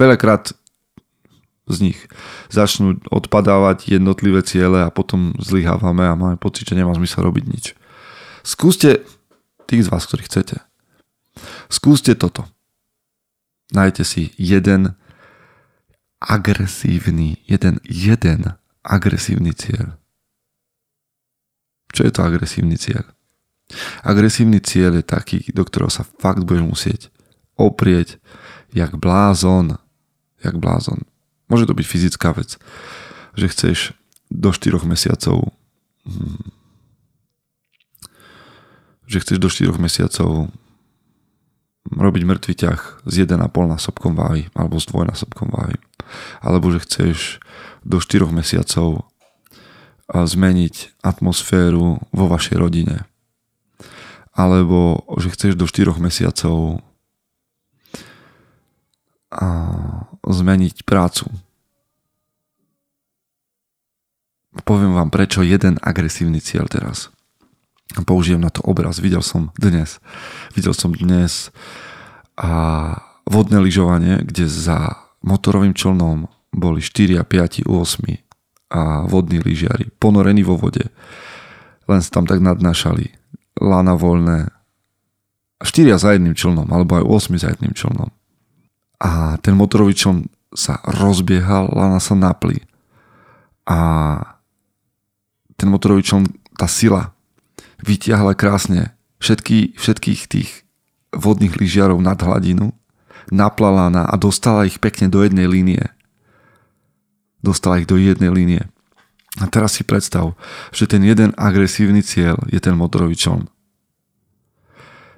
Veľakrát 0.00 0.56
z 1.68 1.76
nich 1.92 1.98
začnú 2.48 2.96
odpadávať 3.12 3.92
jednotlivé 4.00 4.40
ciele 4.40 4.80
a 4.80 4.88
potom 4.88 5.36
zlyhávame 5.36 6.08
a 6.08 6.16
máme 6.16 6.40
pocit, 6.40 6.64
že 6.64 6.78
nemá 6.78 6.96
zmysel 6.96 7.28
robiť 7.28 7.44
nič. 7.44 7.64
Skúste, 8.40 9.04
tých 9.68 9.84
z 9.84 9.90
vás, 9.92 10.08
ktorí 10.08 10.24
chcete, 10.24 10.56
skúste 11.68 12.16
toto. 12.16 12.48
Najte 13.74 14.06
si 14.06 14.30
jeden 14.38 14.94
agresívny, 16.22 17.44
jeden, 17.44 17.82
jeden 17.84 18.56
agresívny 18.86 19.52
cieľ. 19.52 19.98
Čo 21.96 22.04
je 22.04 22.12
to 22.12 22.20
agresívny 22.20 22.76
cieľ? 22.76 23.08
Agresívny 24.04 24.60
cieľ 24.60 25.00
je 25.00 25.04
taký, 25.08 25.48
do 25.56 25.64
ktorého 25.64 25.88
sa 25.88 26.04
fakt 26.04 26.44
budeš 26.44 26.64
musieť 26.68 27.00
oprieť 27.56 28.20
jak 28.76 29.00
blázon, 29.00 29.80
jak 30.44 30.60
blázon. 30.60 31.08
Môže 31.48 31.64
to 31.64 31.72
byť 31.72 31.86
fyzická 31.88 32.36
vec, 32.36 32.60
že 33.32 33.48
chceš 33.48 33.78
do 34.28 34.52
4 34.52 34.76
mesiacov 34.84 35.56
hm, 36.04 36.52
že 39.06 39.22
chceš 39.22 39.38
do 39.38 39.48
4 39.48 39.72
mesiacov 39.78 40.50
robiť 41.86 42.22
mŕtvy 42.26 42.54
ťah 42.66 42.80
s 43.06 43.14
1,5 43.14 43.38
násobkom 43.46 44.18
váhy 44.18 44.50
alebo 44.58 44.76
s 44.76 44.90
dvojnásobkom 44.90 45.54
váhy. 45.54 45.78
Alebo 46.42 46.74
že 46.74 46.82
chceš 46.82 47.38
do 47.86 48.02
4 48.02 48.26
mesiacov 48.34 49.06
zmeniť 50.10 51.02
atmosféru 51.02 51.98
vo 52.00 52.24
vašej 52.30 52.56
rodine. 52.58 53.06
Alebo 54.36 55.02
že 55.18 55.32
chceš 55.32 55.58
do 55.58 55.66
4 55.66 55.96
mesiacov 55.98 56.84
zmeniť 60.26 60.86
prácu. 60.86 61.26
Poviem 64.64 64.96
vám 64.96 65.12
prečo 65.12 65.44
jeden 65.44 65.76
agresívny 65.84 66.40
cieľ 66.40 66.66
teraz. 66.66 67.12
Použijem 68.02 68.40
na 68.40 68.50
to 68.50 68.64
obraz. 68.66 68.98
Videl 68.98 69.22
som 69.22 69.52
dnes, 69.56 70.02
videl 70.56 70.74
som 70.74 70.90
dnes 70.90 71.54
a 72.36 72.50
vodné 73.28 73.62
lyžovanie, 73.62 74.24
kde 74.24 74.48
za 74.48 74.96
motorovým 75.22 75.76
člnom 75.76 76.28
boli 76.50 76.80
4 76.80 77.20
a 77.20 77.24
5 77.24 77.68
8 77.68 78.25
a 78.70 79.06
vodní 79.06 79.38
lyžiari 79.38 79.90
ponorení 79.98 80.42
vo 80.42 80.58
vode. 80.58 80.86
Len 81.86 82.00
sa 82.02 82.10
tam 82.18 82.26
tak 82.26 82.42
nadnášali. 82.42 83.14
Lana 83.62 83.94
voľné. 83.94 84.50
4 85.62 85.96
za 85.96 86.12
jedným 86.12 86.36
člnom, 86.36 86.68
alebo 86.68 87.00
aj 87.00 87.30
8 87.32 87.40
za 87.40 87.48
jedným 87.54 87.72
člnom 87.72 88.12
a 89.00 89.36
ten 89.40 89.52
motorový 89.52 89.92
čln 89.92 90.28
sa 90.56 90.80
rozbiehal, 90.88 91.68
lana 91.72 92.00
sa 92.00 92.16
napli. 92.16 92.64
A 93.68 93.78
ten 95.56 95.68
motorový 95.68 96.06
čln, 96.06 96.24
tá 96.56 96.64
sila 96.64 97.12
vytiahla 97.84 98.32
krásne 98.32 98.96
všetky, 99.20 99.76
všetkých 99.76 100.20
tých 100.28 100.64
vodných 101.12 101.60
lyžiarov 101.60 102.00
nad 102.00 102.16
hladinu, 102.16 102.72
naplala 103.28 103.92
na 103.92 104.08
a 104.08 104.14
dostala 104.16 104.64
ich 104.64 104.80
pekne 104.80 105.12
do 105.12 105.20
jednej 105.20 105.48
línie. 105.48 105.92
Dostala 107.46 107.78
ich 107.78 107.86
do 107.86 107.94
jednej 107.94 108.34
línie. 108.34 108.66
A 109.38 109.46
teraz 109.46 109.78
si 109.78 109.86
predstav, 109.86 110.34
že 110.74 110.90
ten 110.90 111.06
jeden 111.06 111.30
agresívny 111.38 112.02
cieľ 112.02 112.42
je 112.50 112.58
ten 112.58 112.74
motorový 112.74 113.14
čln. 113.14 113.46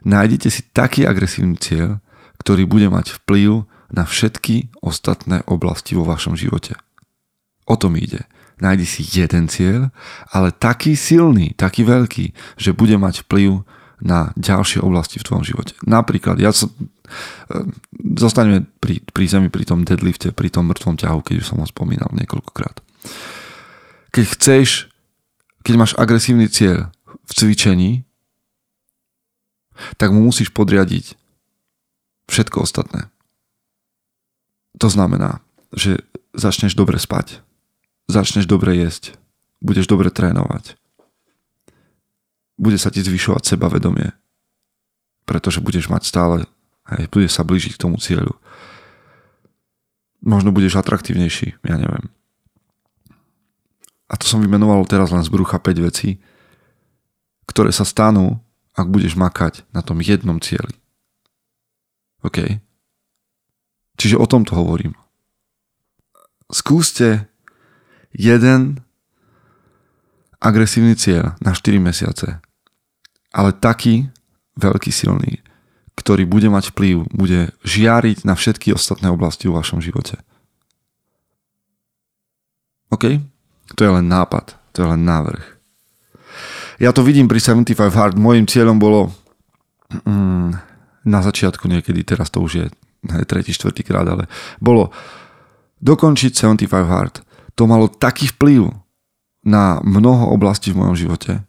Nájdete 0.05 0.53
si 0.53 0.61
taký 0.77 1.09
agresívny 1.09 1.57
cieľ, 1.57 2.05
ktorý 2.37 2.69
bude 2.69 2.93
mať 2.93 3.17
vplyv 3.25 3.65
na 3.89 4.05
všetky 4.05 4.77
ostatné 4.85 5.41
oblasti 5.49 5.97
vo 5.97 6.05
vašom 6.05 6.37
živote. 6.37 6.77
O 7.65 7.81
tom 7.81 7.97
ide. 7.97 8.29
Nájdi 8.59 8.85
si 8.85 9.03
jeden 9.07 9.47
cieľ, 9.47 9.95
ale 10.35 10.51
taký 10.51 10.99
silný, 10.99 11.55
taký 11.55 11.87
veľký, 11.87 12.59
že 12.59 12.75
bude 12.75 12.99
mať 12.99 13.25
vplyv 13.25 13.63
na 13.99 14.31
ďalšie 14.39 14.79
oblasti 14.79 15.19
v 15.19 15.27
tvojom 15.27 15.45
živote. 15.45 15.75
Napríklad, 15.83 16.39
ja 16.39 16.55
som, 16.55 16.71
e, 16.71 17.67
zostaneme 18.15 18.67
pri, 18.79 19.03
pri 19.03 19.25
zemi, 19.27 19.49
pri 19.51 19.67
tom 19.67 19.83
deadlifte, 19.83 20.31
pri 20.31 20.49
tom 20.51 20.71
mŕtvom 20.71 20.95
ťahu, 20.99 21.19
keď 21.23 21.35
už 21.43 21.47
som 21.47 21.59
ho 21.59 21.67
spomínal 21.67 22.11
niekoľkokrát. 22.15 22.79
Keď 24.15 24.25
chceš, 24.39 24.69
keď 25.67 25.75
máš 25.77 25.93
agresívny 25.99 26.47
cieľ 26.47 26.95
v 27.27 27.33
cvičení, 27.35 27.91
tak 29.99 30.11
mu 30.15 30.23
musíš 30.27 30.51
podriadiť 30.55 31.15
všetko 32.31 32.67
ostatné. 32.67 33.11
To 34.79 34.89
znamená, 34.91 35.43
že 35.75 36.07
začneš 36.35 36.79
dobre 36.79 37.03
spať, 37.03 37.43
začneš 38.07 38.47
dobre 38.47 38.79
jesť, 38.79 39.19
budeš 39.59 39.91
dobre 39.91 40.11
trénovať, 40.11 40.79
bude 42.59 42.77
sa 42.77 42.91
ti 42.91 43.01
zvyšovať 43.01 43.55
sebavedomie, 43.55 44.11
pretože 45.25 45.63
budeš 45.63 45.87
mať 45.87 46.03
stále, 46.05 46.37
hej, 46.91 47.07
budeš 47.09 47.39
sa 47.39 47.47
blížiť 47.47 47.79
k 47.79 47.83
tomu 47.87 47.97
cieľu. 48.03 48.35
Možno 50.19 50.51
budeš 50.51 50.83
atraktívnejší, 50.83 51.63
ja 51.63 51.77
neviem. 51.79 52.11
A 54.11 54.19
to 54.19 54.27
som 54.27 54.43
vymenoval 54.43 54.83
teraz 54.91 55.15
len 55.15 55.23
z 55.23 55.31
brucha 55.31 55.63
5 55.63 55.87
vecí, 55.87 56.19
ktoré 57.47 57.71
sa 57.71 57.87
stanú, 57.87 58.43
ak 58.75 58.91
budeš 58.91 59.15
makať 59.15 59.63
na 59.71 59.81
tom 59.81 60.03
jednom 60.03 60.43
cieli. 60.43 60.75
OK? 62.27 62.59
Čiže 63.99 64.19
o 64.19 64.27
tomto 64.27 64.59
hovorím. 64.59 64.99
Skúste 66.49 67.29
jeden 68.11 68.81
agresívny 70.41 70.95
cieľ 70.95 71.37
na 71.43 71.53
4 71.53 71.79
mesiace, 71.83 72.41
ale 73.33 73.53
taký 73.53 74.09
veľký 74.59 74.91
silný, 74.91 75.41
ktorý 75.95 76.25
bude 76.25 76.49
mať 76.51 76.75
vplyv, 76.75 77.11
bude 77.11 77.53
žiariť 77.63 78.25
na 78.25 78.35
všetky 78.39 78.75
ostatné 78.75 79.11
oblasti 79.11 79.51
v 79.51 79.57
vašom 79.59 79.83
živote. 79.83 80.19
OK? 82.89 83.21
To 83.77 83.81
je 83.85 83.91
len 83.91 84.07
nápad, 84.09 84.57
to 84.73 84.83
je 84.83 84.87
len 84.89 85.03
návrh. 85.05 85.45
Ja 86.79 86.95
to 86.95 87.03
vidím 87.03 87.27
pri 87.27 87.43
75 87.43 87.75
Hard. 87.91 88.15
Mojím 88.15 88.47
cieľom 88.47 88.79
bolo 88.79 89.11
mm, 89.91 90.55
na 91.05 91.21
začiatku 91.21 91.67
niekedy, 91.67 92.07
teraz 92.07 92.31
to 92.31 92.39
už 92.39 92.53
je 92.55 92.67
tretí, 93.27 93.51
štvrtý 93.51 93.83
krát, 93.83 94.07
ale 94.07 94.31
bolo 94.63 94.95
dokončiť 95.83 96.33
75 96.39 96.71
Hard. 96.87 97.15
To 97.59 97.67
malo 97.67 97.91
taký 97.91 98.31
vplyv 98.31 98.71
na 99.43 99.83
mnoho 99.83 100.31
oblastí 100.31 100.71
v 100.71 100.87
mojom 100.87 100.97
živote 100.97 101.48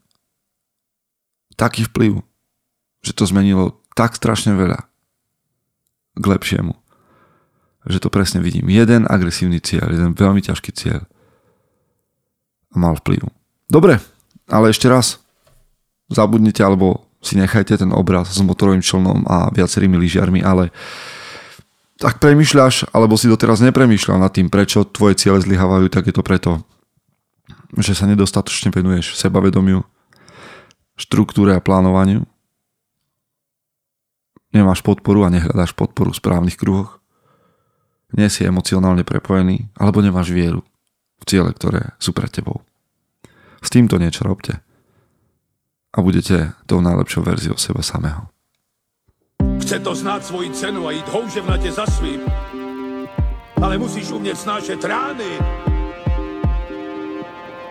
taký 1.59 1.83
vplyv, 1.91 2.23
že 3.03 3.11
to 3.11 3.27
zmenilo 3.27 3.83
tak 3.99 4.15
strašne 4.15 4.55
veľa 4.55 4.79
k 6.15 6.23
lepšiemu. 6.23 6.71
Že 7.83 8.07
to 8.07 8.09
presne 8.09 8.39
vidím. 8.39 8.71
Jeden 8.71 9.03
agresívny 9.03 9.59
cieľ, 9.59 9.91
jeden 9.91 10.15
veľmi 10.15 10.39
ťažký 10.39 10.71
cieľ 10.71 11.03
mal 12.71 12.95
vplyv. 12.95 13.27
Dobre, 13.67 13.99
ale 14.47 14.71
ešte 14.71 14.87
raz, 14.87 15.19
zabudnite 16.07 16.63
alebo 16.63 17.05
si 17.19 17.35
nechajte 17.35 17.75
ten 17.75 17.91
obraz 17.91 18.31
s 18.31 18.39
motorovým 18.39 18.79
člnom 18.79 19.27
a 19.27 19.51
viacerými 19.51 19.99
lyžiarmi, 19.99 20.39
ale 20.39 20.71
ak 21.99 22.23
premyšľaš, 22.23 22.95
alebo 22.95 23.19
si 23.19 23.27
doteraz 23.27 23.59
nepremýšľal 23.59 24.23
nad 24.23 24.31
tým, 24.31 24.47
prečo 24.47 24.87
tvoje 24.87 25.19
ciele 25.19 25.43
zlyhávajú, 25.43 25.91
tak 25.91 26.07
je 26.07 26.15
to 26.15 26.23
preto, 26.23 26.63
že 27.75 27.91
sa 27.91 28.07
nedostatočne 28.07 28.71
venuješ 28.71 29.19
sebavedomiu, 29.19 29.83
štruktúre 30.99 31.55
a 31.55 31.63
plánovaniu. 31.63 32.27
Nemáš 34.51 34.83
podporu 34.83 35.23
a 35.23 35.31
nehľadáš 35.31 35.71
podporu 35.71 36.11
v 36.11 36.19
správnych 36.19 36.59
kruhoch. 36.59 36.99
Nie 38.11 38.27
si 38.27 38.43
emocionálne 38.43 39.07
prepojený, 39.07 39.71
alebo 39.77 40.03
nemáš 40.03 40.33
vieru 40.33 40.65
v 41.21 41.23
ciele, 41.23 41.55
ktoré 41.55 41.95
sú 42.01 42.11
pred 42.11 42.33
tebou. 42.33 42.65
S 43.63 43.69
týmto 43.71 43.95
niečo 44.01 44.25
robte 44.27 44.59
a 45.89 45.97
budete 46.01 46.53
tou 46.69 46.81
najlepšou 46.81 47.21
verziou 47.25 47.57
seba 47.57 47.81
samého. 47.81 48.29
Chce 49.61 49.79
to 49.79 49.95
znát 49.95 50.25
svoji 50.25 50.49
cenu 50.49 50.87
a 50.87 50.91
jít 50.91 51.07
houževnatě 51.07 51.71
za 51.71 51.85
svým. 51.85 52.21
Ale 53.61 53.77
musíš 53.77 54.11
umět 54.11 54.37
snášet 54.37 54.83
rány. 54.83 55.68